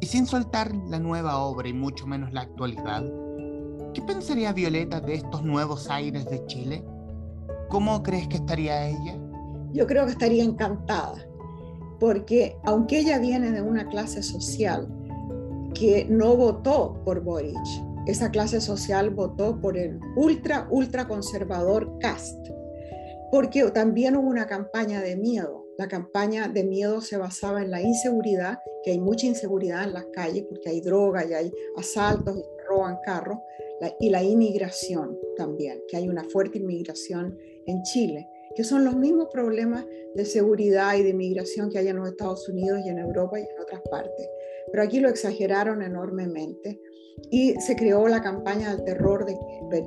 Y 0.01 0.08
sin 0.08 0.25
soltar 0.25 0.74
la 0.89 0.98
nueva 0.98 1.38
obra 1.38 1.70
y 1.70 1.74
mucho 1.74 2.08
menos 2.08 2.34
la 2.34 2.41
actualidad, 2.41 3.03
¿qué 3.93 4.01
pensaría 4.01 4.51
Violeta 4.51 5.00
de 5.00 5.13
estos 5.13 5.43
nuevos 5.43 5.91
aires 5.91 6.25
de 6.25 6.43
Chile? 6.48 6.84
¿Cómo 7.70 8.01
crees 8.01 8.27
que 8.27 8.38
estaría 8.38 8.88
ella? 8.88 9.15
Yo 9.74 9.86
creo 9.86 10.05
que 10.05 10.13
estaría 10.13 10.43
encantada, 10.43 11.24
porque 12.00 12.58
aunque 12.63 12.98
ella 13.00 13.20
viene 13.20 13.51
de 13.51 13.62
una 13.62 13.88
clase 13.89 14.24
social 14.24 14.88
que 15.75 16.08
no 16.10 16.36
votó 16.36 17.00
por 17.05 17.22
Boric, 17.22 17.55
esa 18.08 18.31
clase 18.31 18.60
social 18.60 19.12
votó 19.12 19.62
por 19.62 19.77
el 19.77 20.00
ultra, 20.15 20.67
ultra 20.72 21.08
conservador 21.08 22.00
Cast, 22.00 22.50
porque 23.31 23.63
también 23.70 24.17
hubo 24.17 24.27
una 24.27 24.48
campaña 24.48 25.00
de 25.00 25.15
miedo 25.15 25.62
la 25.81 25.88
campaña 25.88 26.48
de 26.48 26.63
miedo 26.63 27.01
se 27.01 27.17
basaba 27.17 27.63
en 27.63 27.72
la 27.72 27.81
inseguridad, 27.81 28.60
que 28.84 28.92
hay 28.92 29.00
mucha 29.00 29.28
inseguridad 29.28 29.84
en 29.84 29.94
las 29.94 30.06
calles 30.08 30.46
porque 30.48 30.70
hay 30.70 30.82
droga 30.82 31.26
y 31.26 31.34
hay 31.34 31.52
asaltos 31.78 32.38
y 32.38 32.44
roban 32.68 32.98
carros, 33.06 33.38
y 34.00 34.10
la 34.10 34.24
inmigración 34.24 35.18
también, 35.36 35.82
que 35.88 35.98
hay 35.98 36.08
una 36.08 36.24
fuerte 36.26 36.60
inmigración 36.60 37.38
en 37.66 37.82
Chile, 37.84 38.28
que 38.56 38.64
son 38.64 38.86
los 38.86 38.96
mismos 38.96 39.30
problemas 39.32 39.86
de 40.14 40.26
seguridad 40.26 40.96
y 40.96 41.04
de 41.04 41.10
inmigración 41.10 41.70
que 41.70 41.80
hay 41.80 41.88
en 41.88 41.96
los 41.96 42.10
Estados 42.10 42.48
Unidos 42.50 42.82
y 42.86 42.90
en 42.90 43.00
Europa 43.00 43.40
y 43.40 43.44
en 43.44 43.60
otras 43.60 43.82
partes. 43.90 44.30
Pero 44.72 44.84
aquí 44.84 45.00
lo 45.00 45.10
exageraron 45.10 45.82
enormemente 45.82 46.80
y 47.30 47.54
se 47.62 47.76
creó 47.76 48.08
la 48.08 48.22
campaña 48.22 48.76
del 48.76 48.84
terror 48.84 49.26
de 49.26 49.34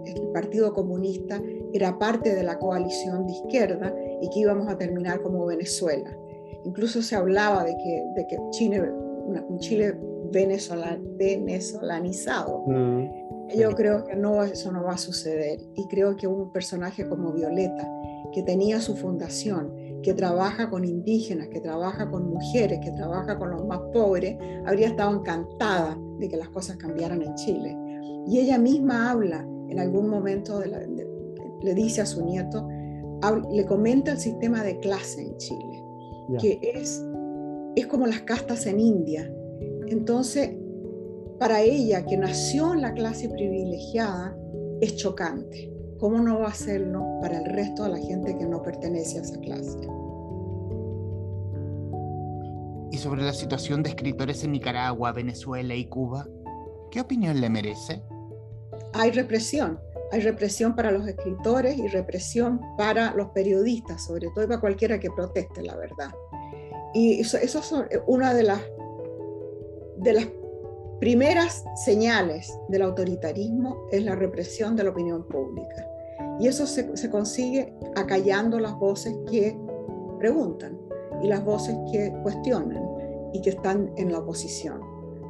que 0.04 0.12
el 0.12 0.32
Partido 0.32 0.72
Comunista 0.72 1.40
era 1.72 1.98
parte 1.98 2.34
de 2.34 2.42
la 2.42 2.58
coalición 2.58 3.26
de 3.26 3.32
izquierda 3.32 3.94
y 4.20 4.28
que 4.30 4.40
íbamos 4.40 4.68
a 4.68 4.78
terminar 4.78 5.22
como 5.22 5.46
Venezuela. 5.46 6.16
Incluso 6.64 7.02
se 7.02 7.16
hablaba 7.16 7.64
de 7.64 7.76
que, 7.76 8.04
de 8.16 8.26
que 8.26 8.38
Chile, 8.50 8.82
un 9.48 9.58
Chile 9.58 9.96
venezolanizado. 10.32 12.64
Mm, 12.66 13.08
Yo 13.58 13.70
creo 13.72 14.04
que 14.04 14.16
no, 14.16 14.42
eso 14.42 14.72
no 14.72 14.84
va 14.84 14.94
a 14.94 14.98
suceder 14.98 15.60
y 15.74 15.86
creo 15.88 16.16
que 16.16 16.26
un 16.26 16.50
personaje 16.52 17.06
como 17.08 17.32
Violeta, 17.32 17.88
que 18.32 18.42
tenía 18.42 18.80
su 18.80 18.96
fundación, 18.96 19.72
que 20.02 20.12
trabaja 20.12 20.68
con 20.68 20.84
indígenas, 20.84 21.48
que 21.48 21.60
trabaja 21.60 22.10
con 22.10 22.28
mujeres, 22.28 22.80
que 22.82 22.90
trabaja 22.92 23.38
con 23.38 23.50
los 23.50 23.64
más 23.66 23.80
pobres, 23.92 24.36
habría 24.66 24.88
estado 24.88 25.18
encantada 25.18 25.96
de 26.18 26.28
que 26.28 26.36
las 26.36 26.48
cosas 26.48 26.76
cambiaran 26.76 27.22
en 27.22 27.34
Chile. 27.36 27.76
Y 28.26 28.38
ella 28.38 28.58
misma 28.58 29.10
habla 29.10 29.46
en 29.68 29.78
algún 29.78 30.08
momento, 30.08 30.60
le 31.62 31.74
dice 31.74 32.00
a 32.00 32.06
su 32.06 32.24
nieto, 32.24 32.66
le 33.50 33.64
comenta 33.64 34.12
el 34.12 34.18
sistema 34.18 34.62
de 34.62 34.78
clase 34.80 35.22
en 35.22 35.36
Chile, 35.38 35.73
que 36.40 36.58
es, 36.62 37.04
es 37.76 37.86
como 37.86 38.06
las 38.06 38.22
castas 38.22 38.66
en 38.66 38.80
India. 38.80 39.32
Entonces, 39.86 40.50
para 41.38 41.60
ella, 41.60 42.04
que 42.06 42.16
nació 42.16 42.74
en 42.74 42.82
la 42.82 42.94
clase 42.94 43.28
privilegiada, 43.28 44.36
es 44.80 44.96
chocante. 44.96 45.72
¿Cómo 45.98 46.18
no 46.18 46.40
va 46.40 46.48
a 46.48 46.54
serlo 46.54 47.04
para 47.20 47.38
el 47.38 47.46
resto 47.46 47.84
de 47.84 47.90
la 47.90 47.98
gente 47.98 48.36
que 48.36 48.46
no 48.46 48.62
pertenece 48.62 49.18
a 49.18 49.22
esa 49.22 49.38
clase? 49.40 49.78
Y 52.90 52.98
sobre 52.98 53.22
la 53.22 53.32
situación 53.32 53.82
de 53.82 53.90
escritores 53.90 54.44
en 54.44 54.52
Nicaragua, 54.52 55.12
Venezuela 55.12 55.74
y 55.74 55.86
Cuba, 55.86 56.28
¿qué 56.90 57.00
opinión 57.00 57.40
le 57.40 57.50
merece? 57.50 58.02
Hay 58.92 59.10
represión, 59.10 59.80
hay 60.14 60.20
represión 60.20 60.76
para 60.76 60.92
los 60.92 61.08
escritores 61.08 61.76
y 61.76 61.88
represión 61.88 62.60
para 62.78 63.12
los 63.14 63.30
periodistas, 63.30 64.04
sobre 64.04 64.28
todo 64.32 64.46
para 64.46 64.60
cualquiera 64.60 65.00
que 65.00 65.10
proteste, 65.10 65.60
la 65.60 65.74
verdad. 65.74 66.14
Y 66.94 67.20
eso, 67.20 67.36
eso 67.36 67.58
es 67.90 68.00
una 68.06 68.32
de 68.32 68.44
las 68.44 68.60
de 69.96 70.12
las 70.12 70.28
primeras 71.00 71.64
señales 71.84 72.56
del 72.68 72.82
autoritarismo 72.82 73.86
es 73.90 74.04
la 74.04 74.14
represión 74.14 74.76
de 74.76 74.84
la 74.84 74.90
opinión 74.90 75.26
pública. 75.26 75.84
Y 76.38 76.46
eso 76.46 76.64
se, 76.66 76.96
se 76.96 77.10
consigue 77.10 77.74
acallando 77.96 78.60
las 78.60 78.78
voces 78.78 79.16
que 79.28 79.58
preguntan 80.20 80.78
y 81.22 81.26
las 81.26 81.44
voces 81.44 81.74
que 81.90 82.12
cuestionan 82.22 82.82
y 83.32 83.40
que 83.40 83.50
están 83.50 83.92
en 83.96 84.12
la 84.12 84.18
oposición. 84.18 84.80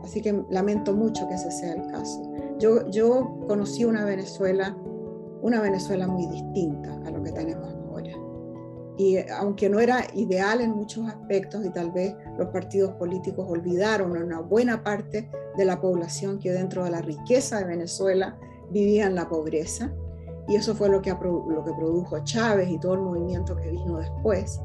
Así 0.02 0.20
que 0.20 0.44
lamento 0.50 0.92
mucho 0.92 1.26
que 1.26 1.34
ese 1.34 1.50
sea 1.50 1.72
el 1.72 1.86
caso. 1.90 2.22
Yo, 2.58 2.88
yo 2.90 3.38
conocí 3.46 3.84
una 3.84 4.04
Venezuela, 4.04 4.76
una 5.42 5.60
Venezuela 5.60 6.06
muy 6.06 6.26
distinta 6.26 7.00
a 7.04 7.10
lo 7.10 7.22
que 7.22 7.32
tenemos 7.32 7.66
ahora. 7.68 8.12
Y 8.96 9.18
aunque 9.30 9.68
no 9.68 9.80
era 9.80 10.06
ideal 10.14 10.60
en 10.60 10.70
muchos 10.70 11.06
aspectos 11.08 11.64
y 11.64 11.70
tal 11.70 11.90
vez 11.90 12.14
los 12.38 12.48
partidos 12.50 12.92
políticos 12.92 13.46
olvidaron 13.48 14.12
una 14.12 14.40
buena 14.40 14.84
parte 14.84 15.28
de 15.56 15.64
la 15.64 15.80
población 15.80 16.38
que 16.38 16.52
dentro 16.52 16.84
de 16.84 16.90
la 16.90 17.00
riqueza 17.00 17.58
de 17.58 17.64
Venezuela 17.64 18.38
vivía 18.70 19.06
en 19.06 19.16
la 19.16 19.28
pobreza, 19.28 19.92
y 20.48 20.56
eso 20.56 20.74
fue 20.74 20.88
lo 20.88 21.00
que, 21.00 21.10
lo 21.10 21.64
que 21.64 21.72
produjo 21.72 22.18
Chávez 22.22 22.68
y 22.68 22.78
todo 22.78 22.94
el 22.94 23.00
movimiento 23.00 23.56
que 23.56 23.70
vino 23.70 23.98
después. 23.98 24.60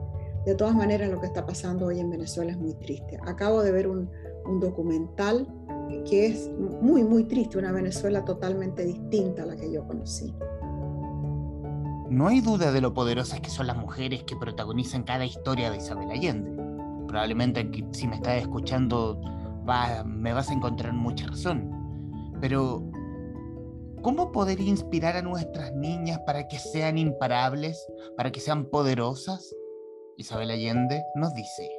De 0.46 0.56
todas 0.56 0.76
maneras, 0.76 1.10
lo 1.10 1.20
que 1.20 1.28
está 1.28 1.46
pasando 1.46 1.88
hoy 1.88 2.00
en 2.00 2.10
Venezuela 2.10 2.52
es 2.52 2.58
muy 2.58 2.74
triste. 2.74 3.18
Acabo 3.26 3.62
de 3.62 3.72
ver 3.72 3.88
un, 3.88 4.10
un 4.50 4.60
documental 4.60 5.48
que 6.10 6.28
es 6.28 6.50
muy, 6.82 7.04
muy 7.04 7.24
triste, 7.24 7.58
una 7.58 7.72
Venezuela 7.72 8.26
totalmente 8.26 8.84
distinta 8.84 9.44
a 9.44 9.46
la 9.46 9.56
que 9.56 9.72
yo 9.72 9.86
conocí. 9.88 10.34
No 12.10 12.28
hay 12.28 12.42
duda 12.42 12.72
de 12.72 12.82
lo 12.82 12.94
poderosas 12.94 13.40
que 13.40 13.50
son 13.50 13.68
las 13.68 13.78
mujeres 13.78 14.24
que 14.24 14.36
protagonizan 14.36 15.04
cada 15.04 15.26
historia 15.26 15.70
de 15.70 15.78
Isabel 15.78 16.10
Allende. 16.10 16.52
Probablemente 17.08 17.70
si 17.92 18.08
me 18.08 18.16
estás 18.16 18.42
escuchando 18.42 19.22
va, 19.68 20.04
me 20.04 20.34
vas 20.34 20.50
a 20.50 20.54
encontrar 20.54 20.94
mucha 20.94 21.28
razón. 21.28 21.72
Pero, 22.42 22.84
¿cómo 24.02 24.32
poder 24.32 24.60
inspirar 24.60 25.18
a 25.18 25.22
nuestras 25.22 25.74
niñas 25.76 26.20
para 26.26 26.48
que 26.48 26.58
sean 26.58 26.98
imparables, 26.98 27.86
para 28.18 28.32
que 28.32 28.40
sean 28.40 28.66
poderosas? 28.66 29.56
Isabel 30.18 30.52
Allende 30.52 31.04
nos 31.16 31.34
dice. 31.34 31.70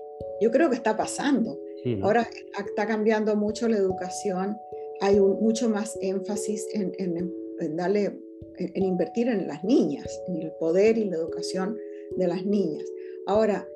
Yo 0.40 0.50
creo 0.50 0.70
que 0.70 0.76
está 0.76 0.96
pasando. 0.96 1.58
Ahora 2.02 2.28
está 2.58 2.86
cambiando 2.86 3.36
mucho 3.36 3.68
la 3.68 3.76
educación, 3.76 4.56
hay 5.00 5.18
mucho 5.18 5.68
más 5.68 5.96
énfasis 6.00 6.66
en, 6.72 7.76
darle, 7.76 8.20
en, 8.58 8.84
invertir 8.84 9.28
en 9.28 9.46
las 9.46 9.64
niñas, 9.64 10.06
en 10.28 10.42
el 10.42 10.52
poder 10.52 10.98
y 10.98 11.04
la 11.04 11.16
educación 11.16 11.76
de 12.16 12.28
las 12.28 12.44
niñas. 12.44 12.84
Ahora, 13.26 13.66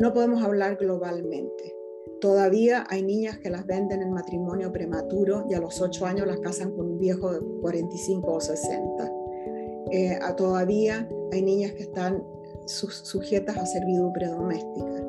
no 0.00 0.12
podemos 0.12 0.42
hablar 0.42 0.76
globalmente. 0.76 1.74
Todavía 2.20 2.84
hay 2.88 3.02
niñas 3.02 3.38
que 3.38 3.50
las 3.50 3.66
venden 3.66 4.02
en 4.02 4.12
matrimonio 4.12 4.72
prematuro 4.72 5.44
y 5.48 5.54
a 5.54 5.60
los 5.60 5.80
8 5.80 6.06
años 6.06 6.26
las 6.26 6.40
casan 6.40 6.72
con 6.72 6.86
un 6.86 6.98
viejo 6.98 7.32
de 7.32 7.40
45 7.60 8.32
o 8.32 8.40
60. 8.40 9.12
Eh, 9.90 10.18
todavía 10.36 11.08
hay 11.32 11.42
niñas 11.42 11.72
que 11.72 11.82
están 11.82 12.24
sujetas 12.66 13.56
a 13.56 13.66
servidumbre 13.66 14.26
doméstica. 14.26 15.04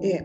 Eh, 0.00 0.22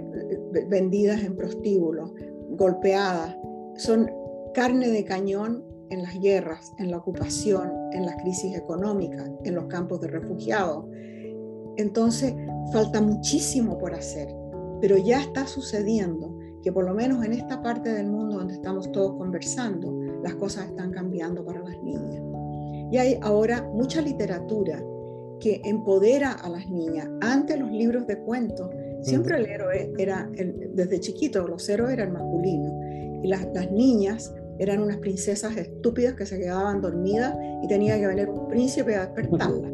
vendidas 0.68 1.24
en 1.24 1.36
prostíbulos, 1.36 2.14
golpeadas, 2.52 3.36
son 3.78 4.10
carne 4.54 4.90
de 4.90 5.04
cañón 5.04 5.64
en 5.90 6.04
las 6.04 6.20
guerras, 6.20 6.74
en 6.80 6.92
la 6.92 6.98
ocupación, 6.98 7.72
en 7.92 8.06
las 8.06 8.16
crisis 8.18 8.56
económicas, 8.56 9.30
en 9.44 9.56
los 9.56 9.66
campos 9.66 10.02
de 10.02 10.08
refugiados. 10.08 10.86
Entonces, 11.78 12.34
falta 12.72 13.02
muchísimo 13.02 13.78
por 13.78 13.94
hacer, 13.94 14.28
pero 14.82 14.98
ya 14.98 15.22
está 15.22 15.48
sucediendo 15.48 16.38
que 16.62 16.72
por 16.72 16.86
lo 16.86 16.94
menos 16.94 17.24
en 17.26 17.34
esta 17.34 17.62
parte 17.62 17.92
del 17.92 18.10
mundo 18.10 18.38
donde 18.38 18.54
estamos 18.54 18.92
todos 18.92 19.16
conversando, 19.18 19.92
las 20.24 20.36
cosas 20.36 20.68
están 20.68 20.92
cambiando 20.92 21.44
para 21.44 21.62
las 21.62 21.82
niñas. 21.84 22.24
Y 22.92 22.98
hay 22.98 23.20
ahora 23.22 23.68
mucha 23.74 24.02
literatura 24.02 24.84
que 25.40 25.62
empodera 25.66 26.32
a 26.32 26.50
las 26.50 26.70
niñas. 26.70 27.10
Antes 27.22 27.60
los 27.60 27.72
libros 27.72 28.08
de 28.08 28.18
cuentos 28.20 28.70
Siempre 29.04 29.38
el 29.38 29.46
héroe 29.46 29.94
era, 29.98 30.30
desde 30.74 31.00
chiquito, 31.00 31.48
los 31.48 31.68
héroes 31.70 31.94
eran 31.94 32.14
masculinos 32.14 32.74
y 33.24 33.28
las, 33.28 33.46
las, 33.54 33.72
niñas 33.72 34.34
eran 34.60 34.82
unas 34.82 34.98
princesas 34.98 35.56
estúpidas 35.58 36.14
que 36.14 36.26
se 36.26 36.40
quedaban 36.40 36.82
dormidas 36.82 37.36
y 37.64 37.68
tenía 37.68 37.98
que 38.00 38.08
venir 38.08 38.30
un 38.30 38.48
príncipe 38.48 38.96
a 38.96 39.06
despertarlas. 39.06 39.72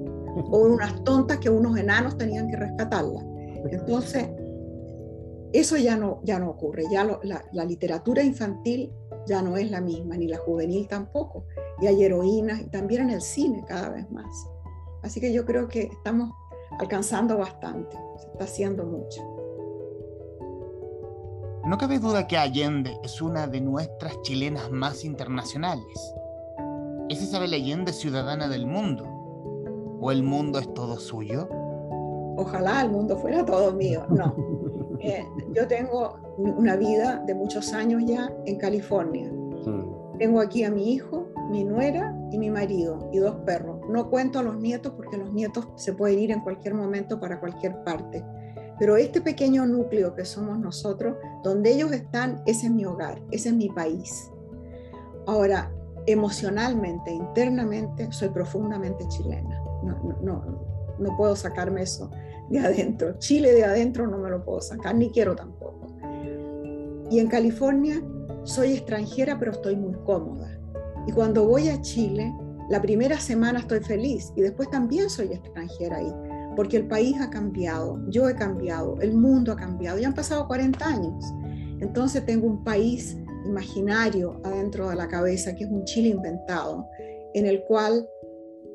o 0.52 0.58
unas 0.60 1.04
tontas 1.04 1.38
que 1.38 1.50
unos 1.50 1.78
enanos 1.78 2.18
tenían 2.18 2.50
que 2.50 2.58
rescatarlas. 2.58 3.24
Entonces, 3.72 4.30
eso 5.52 5.78
ya 5.78 5.96
no, 5.96 6.22
ya 6.24 6.40
no 6.40 6.50
ocurre. 6.50 6.84
Ya 6.92 7.04
la, 7.04 7.44
la, 7.52 7.66
literatura 7.66 8.24
infantil 8.24 8.92
ya 9.28 9.42
no 9.42 9.58
es 9.58 9.70
la 9.72 9.82
misma, 9.82 10.16
ni 10.16 10.28
la 10.28 10.38
juvenil 10.38 10.88
tampoco. 10.88 11.46
Y 11.82 11.88
hay 11.88 12.04
heroínas, 12.04 12.62
y 12.62 12.66
también 12.66 13.04
en 13.04 13.10
el 13.12 13.22
cine 13.22 13.64
cada 13.68 13.90
vez 13.90 14.10
más. 14.12 14.28
Así 15.02 15.20
que 15.20 15.34
yo 15.34 15.46
creo 15.46 15.68
que 15.68 15.84
estamos 15.84 16.32
alcanzando 16.78 17.38
bastante, 17.38 17.98
se 18.18 18.28
está 18.28 18.44
haciendo 18.44 18.86
mucho. 18.86 19.22
No 21.66 21.78
cabe 21.78 22.00
duda 22.00 22.28
que 22.28 22.38
Allende 22.38 22.98
es 23.04 23.22
una 23.22 23.48
de 23.48 23.62
nuestras 23.62 24.22
chilenas 24.22 24.72
más 24.72 25.04
internacionales. 25.04 26.16
¿Es 27.10 27.22
Isabel 27.22 27.54
Allende 27.54 27.92
ciudadana 27.92 28.48
del 28.48 28.66
mundo? 28.66 29.06
¿O 30.00 30.12
el 30.12 30.24
mundo 30.24 30.60
es 30.60 30.74
todo 30.74 30.98
suyo? 30.98 31.48
Ojalá 32.38 32.82
el 32.82 32.92
mundo 32.92 33.18
fuera 33.18 33.46
todo 33.46 33.74
mío. 33.74 34.06
No. 34.10 34.36
Eh, 35.02 35.26
yo 35.56 35.66
tengo 35.66 36.20
una 36.38 36.76
vida 36.76 37.24
de 37.26 37.34
muchos 37.34 37.72
años 37.72 38.04
ya 38.06 38.30
en 38.46 38.58
California. 38.58 39.32
Mm. 39.32 40.18
Tengo 40.18 40.42
aquí 40.42 40.66
a 40.66 40.72
mi 40.72 40.92
hijo, 40.92 41.26
mi 41.50 41.64
nuera 41.64 42.14
y 42.32 42.38
mi 42.38 42.50
marido 42.50 43.10
y 43.12 43.20
dos 43.20 43.36
perros. 43.46 43.80
No 43.90 44.10
cuento 44.10 44.40
a 44.40 44.44
los 44.44 44.58
nietos 44.58 44.94
porque 44.96 45.18
los 45.18 45.34
nietos 45.34 45.68
se 45.76 45.94
pueden 45.94 46.20
ir 46.20 46.32
en 46.32 46.42
cualquier 46.42 46.74
momento 46.74 47.20
para 47.20 47.40
cualquier 47.40 47.84
parte. 47.84 48.24
Pero 48.80 48.96
este 48.96 49.20
pequeño 49.20 49.66
núcleo 49.66 50.16
que 50.16 50.24
somos 50.24 50.58
nosotros, 50.58 51.18
donde 51.44 51.74
ellos 51.74 51.92
están, 51.92 52.42
ese 52.46 52.68
es 52.68 52.72
mi 52.72 52.86
hogar, 52.86 53.22
ese 53.32 53.50
es 53.50 53.56
mi 53.56 53.70
país. 53.70 54.32
Ahora, 55.28 55.72
emocionalmente, 56.06 57.12
internamente, 57.12 58.12
soy 58.12 58.30
profundamente 58.30 59.06
chilena. 59.10 59.62
No, 59.84 60.18
no, 60.22 60.66
no, 60.98 61.18
puedo 61.18 61.36
sacarme 61.36 61.84
eso 61.84 62.10
de 62.50 62.60
adentro. 62.60 63.18
Chile 63.20 63.52
de 63.54 63.64
adentro 63.64 64.08
no 64.08 64.18
me 64.18 64.30
lo 64.30 64.44
puedo 64.44 64.62
sacar, 64.62 64.96
ni 64.96 65.10
quiero 65.10 65.36
tampoco. 65.36 65.88
Y 67.12 67.20
en 67.20 67.28
California 67.28 68.02
soy 68.44 68.74
extranjera, 68.74 69.38
pero 69.38 69.52
estoy 69.52 69.76
muy 69.76 69.94
cómoda. 70.06 70.59
Y 71.10 71.12
cuando 71.12 71.48
voy 71.48 71.70
a 71.70 71.82
Chile, 71.82 72.32
la 72.70 72.80
primera 72.80 73.20
semana 73.20 73.58
estoy 73.58 73.80
feliz 73.80 74.32
y 74.36 74.42
después 74.42 74.70
también 74.70 75.10
soy 75.10 75.34
extranjera 75.34 75.98
ahí, 75.98 76.14
porque 76.56 76.78
el 76.78 76.88
país 76.88 77.16
ha 77.20 77.32
cambiado, 77.32 78.00
yo 78.10 78.30
he 78.30 78.36
cambiado, 78.36 78.96
el 79.02 79.14
mundo 79.14 79.54
ha 79.54 79.56
cambiado, 79.56 79.98
ya 79.98 80.10
han 80.10 80.14
pasado 80.14 80.48
40 80.48 80.86
años. 80.88 81.26
Entonces 81.82 82.24
tengo 82.28 82.46
un 82.46 82.64
país 82.64 83.18
imaginario 83.44 84.40
adentro 84.44 84.88
de 84.88 84.98
la 84.98 85.08
cabeza, 85.08 85.56
que 85.56 85.64
es 85.64 85.72
un 85.72 85.84
Chile 85.86 86.10
inventado, 86.10 86.86
en 87.34 87.48
el 87.48 87.64
cual 87.64 88.08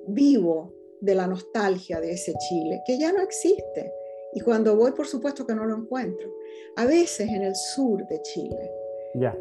vivo 0.08 0.74
de 1.02 1.14
la 1.14 1.28
nostalgia 1.28 2.00
de 2.00 2.14
ese 2.14 2.34
Chile, 2.48 2.82
que 2.84 2.98
ya 2.98 3.12
no 3.12 3.20
existe. 3.22 3.92
Y 4.32 4.40
cuando 4.40 4.74
voy, 4.74 4.90
por 4.90 5.06
supuesto 5.06 5.46
que 5.46 5.54
no 5.54 5.66
lo 5.66 5.76
encuentro. 5.76 6.34
A 6.74 6.84
veces 6.84 7.28
en 7.28 7.42
el 7.42 7.54
sur 7.54 8.04
de 8.08 8.20
Chile, 8.22 8.72
ya. 9.14 9.36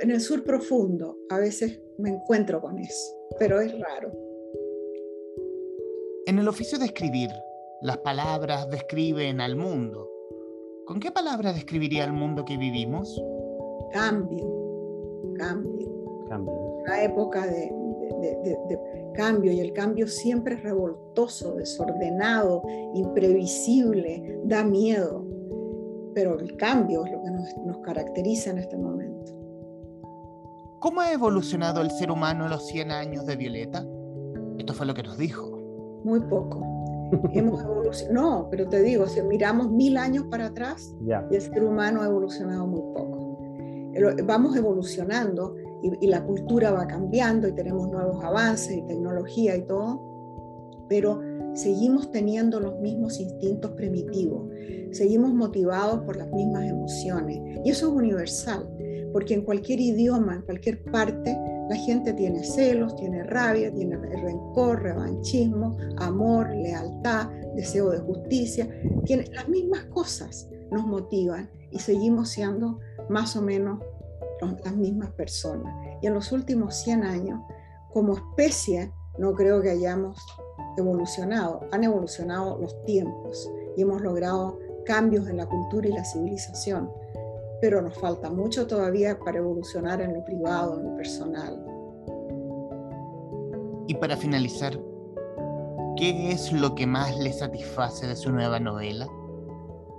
en 0.00 0.10
el 0.10 0.20
sur 0.20 0.44
profundo, 0.44 1.18
a 1.30 1.38
veces 1.38 1.80
me 1.98 2.10
encuentro 2.10 2.60
con 2.60 2.78
eso, 2.78 3.16
pero 3.38 3.60
es 3.60 3.72
raro. 3.78 4.12
En 6.26 6.38
el 6.38 6.48
oficio 6.48 6.78
de 6.78 6.86
escribir, 6.86 7.30
las 7.82 7.98
palabras 7.98 8.70
describen 8.70 9.40
al 9.40 9.56
mundo. 9.56 10.08
¿Con 10.86 11.00
qué 11.00 11.10
palabras 11.10 11.54
describiría 11.54 12.04
el 12.04 12.12
mundo 12.12 12.44
que 12.44 12.56
vivimos? 12.56 13.20
Cambio, 13.92 14.46
cambio. 15.36 16.26
Cambio. 16.28 16.52
Una 16.52 17.02
época 17.02 17.46
de, 17.46 17.70
cambio 19.14 19.52
y 19.52 19.60
el 19.60 19.72
cambio 19.72 20.06
siempre 20.06 20.54
es 20.54 20.62
revoltoso, 20.62 21.54
desordenado, 21.54 22.62
imprevisible, 22.94 24.40
da 24.44 24.64
miedo. 24.64 25.21
Pero 26.14 26.38
el 26.38 26.56
cambio 26.56 27.04
es 27.04 27.12
lo 27.12 27.22
que 27.22 27.30
nos 27.66 27.78
caracteriza 27.78 28.50
en 28.50 28.58
este 28.58 28.76
momento. 28.76 29.32
¿Cómo 30.80 31.00
ha 31.00 31.12
evolucionado 31.12 31.80
el 31.80 31.90
ser 31.92 32.10
humano 32.10 32.44
en 32.44 32.50
los 32.50 32.66
100 32.66 32.90
años 32.90 33.24
de 33.24 33.36
Violeta? 33.36 33.86
Esto 34.58 34.74
fue 34.74 34.84
lo 34.84 34.94
que 34.94 35.04
nos 35.04 35.16
dijo. 35.16 35.56
Muy 36.04 36.20
poco. 36.20 36.60
Hemos 37.32 37.62
No, 38.10 38.48
pero 38.50 38.68
te 38.68 38.82
digo, 38.82 39.06
si 39.06 39.22
miramos 39.22 39.70
mil 39.70 39.96
años 39.96 40.24
para 40.30 40.46
atrás, 40.46 40.92
el 41.30 41.40
ser 41.40 41.62
humano 41.62 42.02
ha 42.02 42.06
evolucionado 42.06 42.66
muy 42.66 42.80
poco. 42.94 43.38
Vamos 44.24 44.56
evolucionando 44.56 45.54
y, 45.82 46.06
y 46.06 46.08
la 46.08 46.24
cultura 46.24 46.72
va 46.72 46.86
cambiando 46.86 47.46
y 47.46 47.52
tenemos 47.52 47.88
nuevos 47.88 48.24
avances 48.24 48.78
y 48.78 48.82
tecnología 48.82 49.56
y 49.56 49.62
todo, 49.66 50.11
pero 50.92 51.22
seguimos 51.54 52.10
teniendo 52.10 52.60
los 52.60 52.78
mismos 52.80 53.18
instintos 53.18 53.70
primitivos, 53.70 54.50
seguimos 54.90 55.32
motivados 55.32 56.00
por 56.04 56.16
las 56.16 56.30
mismas 56.32 56.68
emociones. 56.68 57.40
Y 57.64 57.70
eso 57.70 57.86
es 57.86 57.94
universal, 57.94 58.68
porque 59.10 59.32
en 59.32 59.40
cualquier 59.40 59.80
idioma, 59.80 60.34
en 60.34 60.42
cualquier 60.42 60.84
parte, 60.84 61.34
la 61.70 61.76
gente 61.76 62.12
tiene 62.12 62.44
celos, 62.44 62.94
tiene 62.96 63.24
rabia, 63.24 63.72
tiene 63.72 63.96
rencor, 63.96 64.82
revanchismo, 64.82 65.78
amor, 65.96 66.54
lealtad, 66.54 67.30
deseo 67.56 67.88
de 67.88 68.00
justicia. 68.00 68.68
Tiene, 69.06 69.24
las 69.32 69.48
mismas 69.48 69.84
cosas 69.84 70.50
nos 70.70 70.86
motivan 70.86 71.48
y 71.70 71.78
seguimos 71.78 72.28
siendo 72.28 72.80
más 73.08 73.34
o 73.34 73.40
menos 73.40 73.80
las 74.62 74.76
mismas 74.76 75.10
personas. 75.12 75.74
Y 76.02 76.06
en 76.06 76.12
los 76.12 76.32
últimos 76.32 76.74
100 76.82 77.02
años, 77.02 77.40
como 77.94 78.14
especie, 78.14 78.92
no 79.18 79.32
creo 79.32 79.62
que 79.62 79.70
hayamos 79.70 80.18
evolucionado. 80.76 81.60
Han 81.72 81.84
evolucionado 81.84 82.58
los 82.58 82.82
tiempos 82.84 83.50
y 83.76 83.82
hemos 83.82 84.00
logrado 84.02 84.58
cambios 84.84 85.28
en 85.28 85.36
la 85.36 85.46
cultura 85.46 85.88
y 85.88 85.92
la 85.92 86.04
civilización, 86.04 86.90
pero 87.60 87.80
nos 87.80 87.96
falta 87.98 88.30
mucho 88.30 88.66
todavía 88.66 89.18
para 89.18 89.38
evolucionar 89.38 90.00
en 90.00 90.14
lo 90.14 90.24
privado, 90.24 90.78
en 90.78 90.90
lo 90.90 90.96
personal. 90.96 91.64
Y 93.86 93.94
para 93.94 94.16
finalizar, 94.16 94.78
¿qué 95.96 96.32
es 96.32 96.52
lo 96.52 96.74
que 96.74 96.86
más 96.86 97.16
le 97.18 97.32
satisface 97.32 98.06
de 98.06 98.16
su 98.16 98.32
nueva 98.32 98.58
novela? 98.58 99.06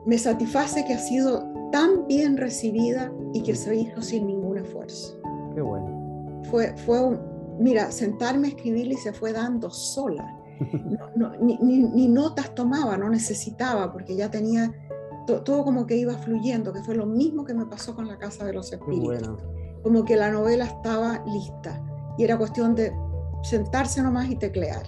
Me 0.05 0.17
satisface 0.17 0.83
que 0.85 0.93
ha 0.93 0.99
sido 0.99 1.43
tan 1.71 2.07
bien 2.07 2.37
recibida 2.37 3.11
y 3.33 3.41
que 3.41 3.55
se 3.55 3.75
hizo 3.75 4.01
sin 4.01 4.27
ningún 4.27 4.57
esfuerzo. 4.57 5.19
Qué 5.55 5.61
bueno. 5.61 6.41
Fue, 6.49 6.75
fue 6.77 6.99
un, 7.03 7.19
mira, 7.59 7.91
sentarme 7.91 8.47
a 8.47 8.49
escribir 8.51 8.91
y 8.91 8.95
se 8.95 9.13
fue 9.13 9.33
dando 9.33 9.69
sola. 9.69 10.39
Ni, 11.41 12.07
notas 12.07 12.53
tomaba, 12.55 12.97
no 12.97 13.09
necesitaba, 13.09 13.91
porque 13.91 14.15
ya 14.15 14.29
tenía 14.29 14.71
todo 15.25 15.63
como 15.63 15.85
que 15.85 15.95
iba 15.95 16.13
fluyendo, 16.13 16.73
que 16.73 16.83
fue 16.83 16.95
lo 16.95 17.05
mismo 17.05 17.45
que 17.45 17.53
me 17.53 17.65
pasó 17.65 17.95
con 17.95 18.07
la 18.07 18.17
Casa 18.17 18.45
de 18.45 18.53
los 18.53 18.71
Espíritus. 18.71 19.29
Como 19.81 20.05
que 20.05 20.15
la 20.15 20.31
novela 20.31 20.65
estaba 20.65 21.23
lista 21.25 21.81
y 22.17 22.23
era 22.23 22.37
cuestión 22.37 22.75
de 22.75 22.93
sentarse 23.43 24.01
nomás 24.01 24.29
y 24.29 24.35
teclear. 24.35 24.83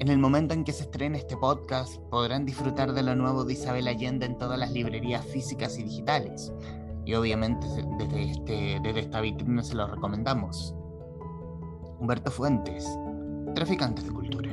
En 0.00 0.08
el 0.08 0.18
momento 0.18 0.54
en 0.54 0.64
que 0.64 0.72
se 0.72 0.84
estrene 0.84 1.18
este 1.18 1.36
podcast, 1.36 1.98
podrán 2.10 2.46
disfrutar 2.46 2.94
de 2.94 3.02
lo 3.02 3.14
nuevo 3.14 3.44
de 3.44 3.52
Isabel 3.52 3.86
Allende 3.86 4.24
en 4.24 4.38
todas 4.38 4.58
las 4.58 4.72
librerías 4.72 5.24
físicas 5.26 5.78
y 5.78 5.82
digitales. 5.82 6.52
Y 7.04 7.14
obviamente 7.14 7.66
desde, 7.98 8.30
este, 8.30 8.80
desde 8.82 9.00
esta 9.00 9.20
vitrina 9.20 9.62
se 9.62 9.74
lo 9.74 9.86
recomendamos. 9.86 10.74
Humberto 11.98 12.30
Fuentes, 12.30 12.88
Traficantes 13.54 14.04
de 14.04 14.12
Cultura. 14.12 14.50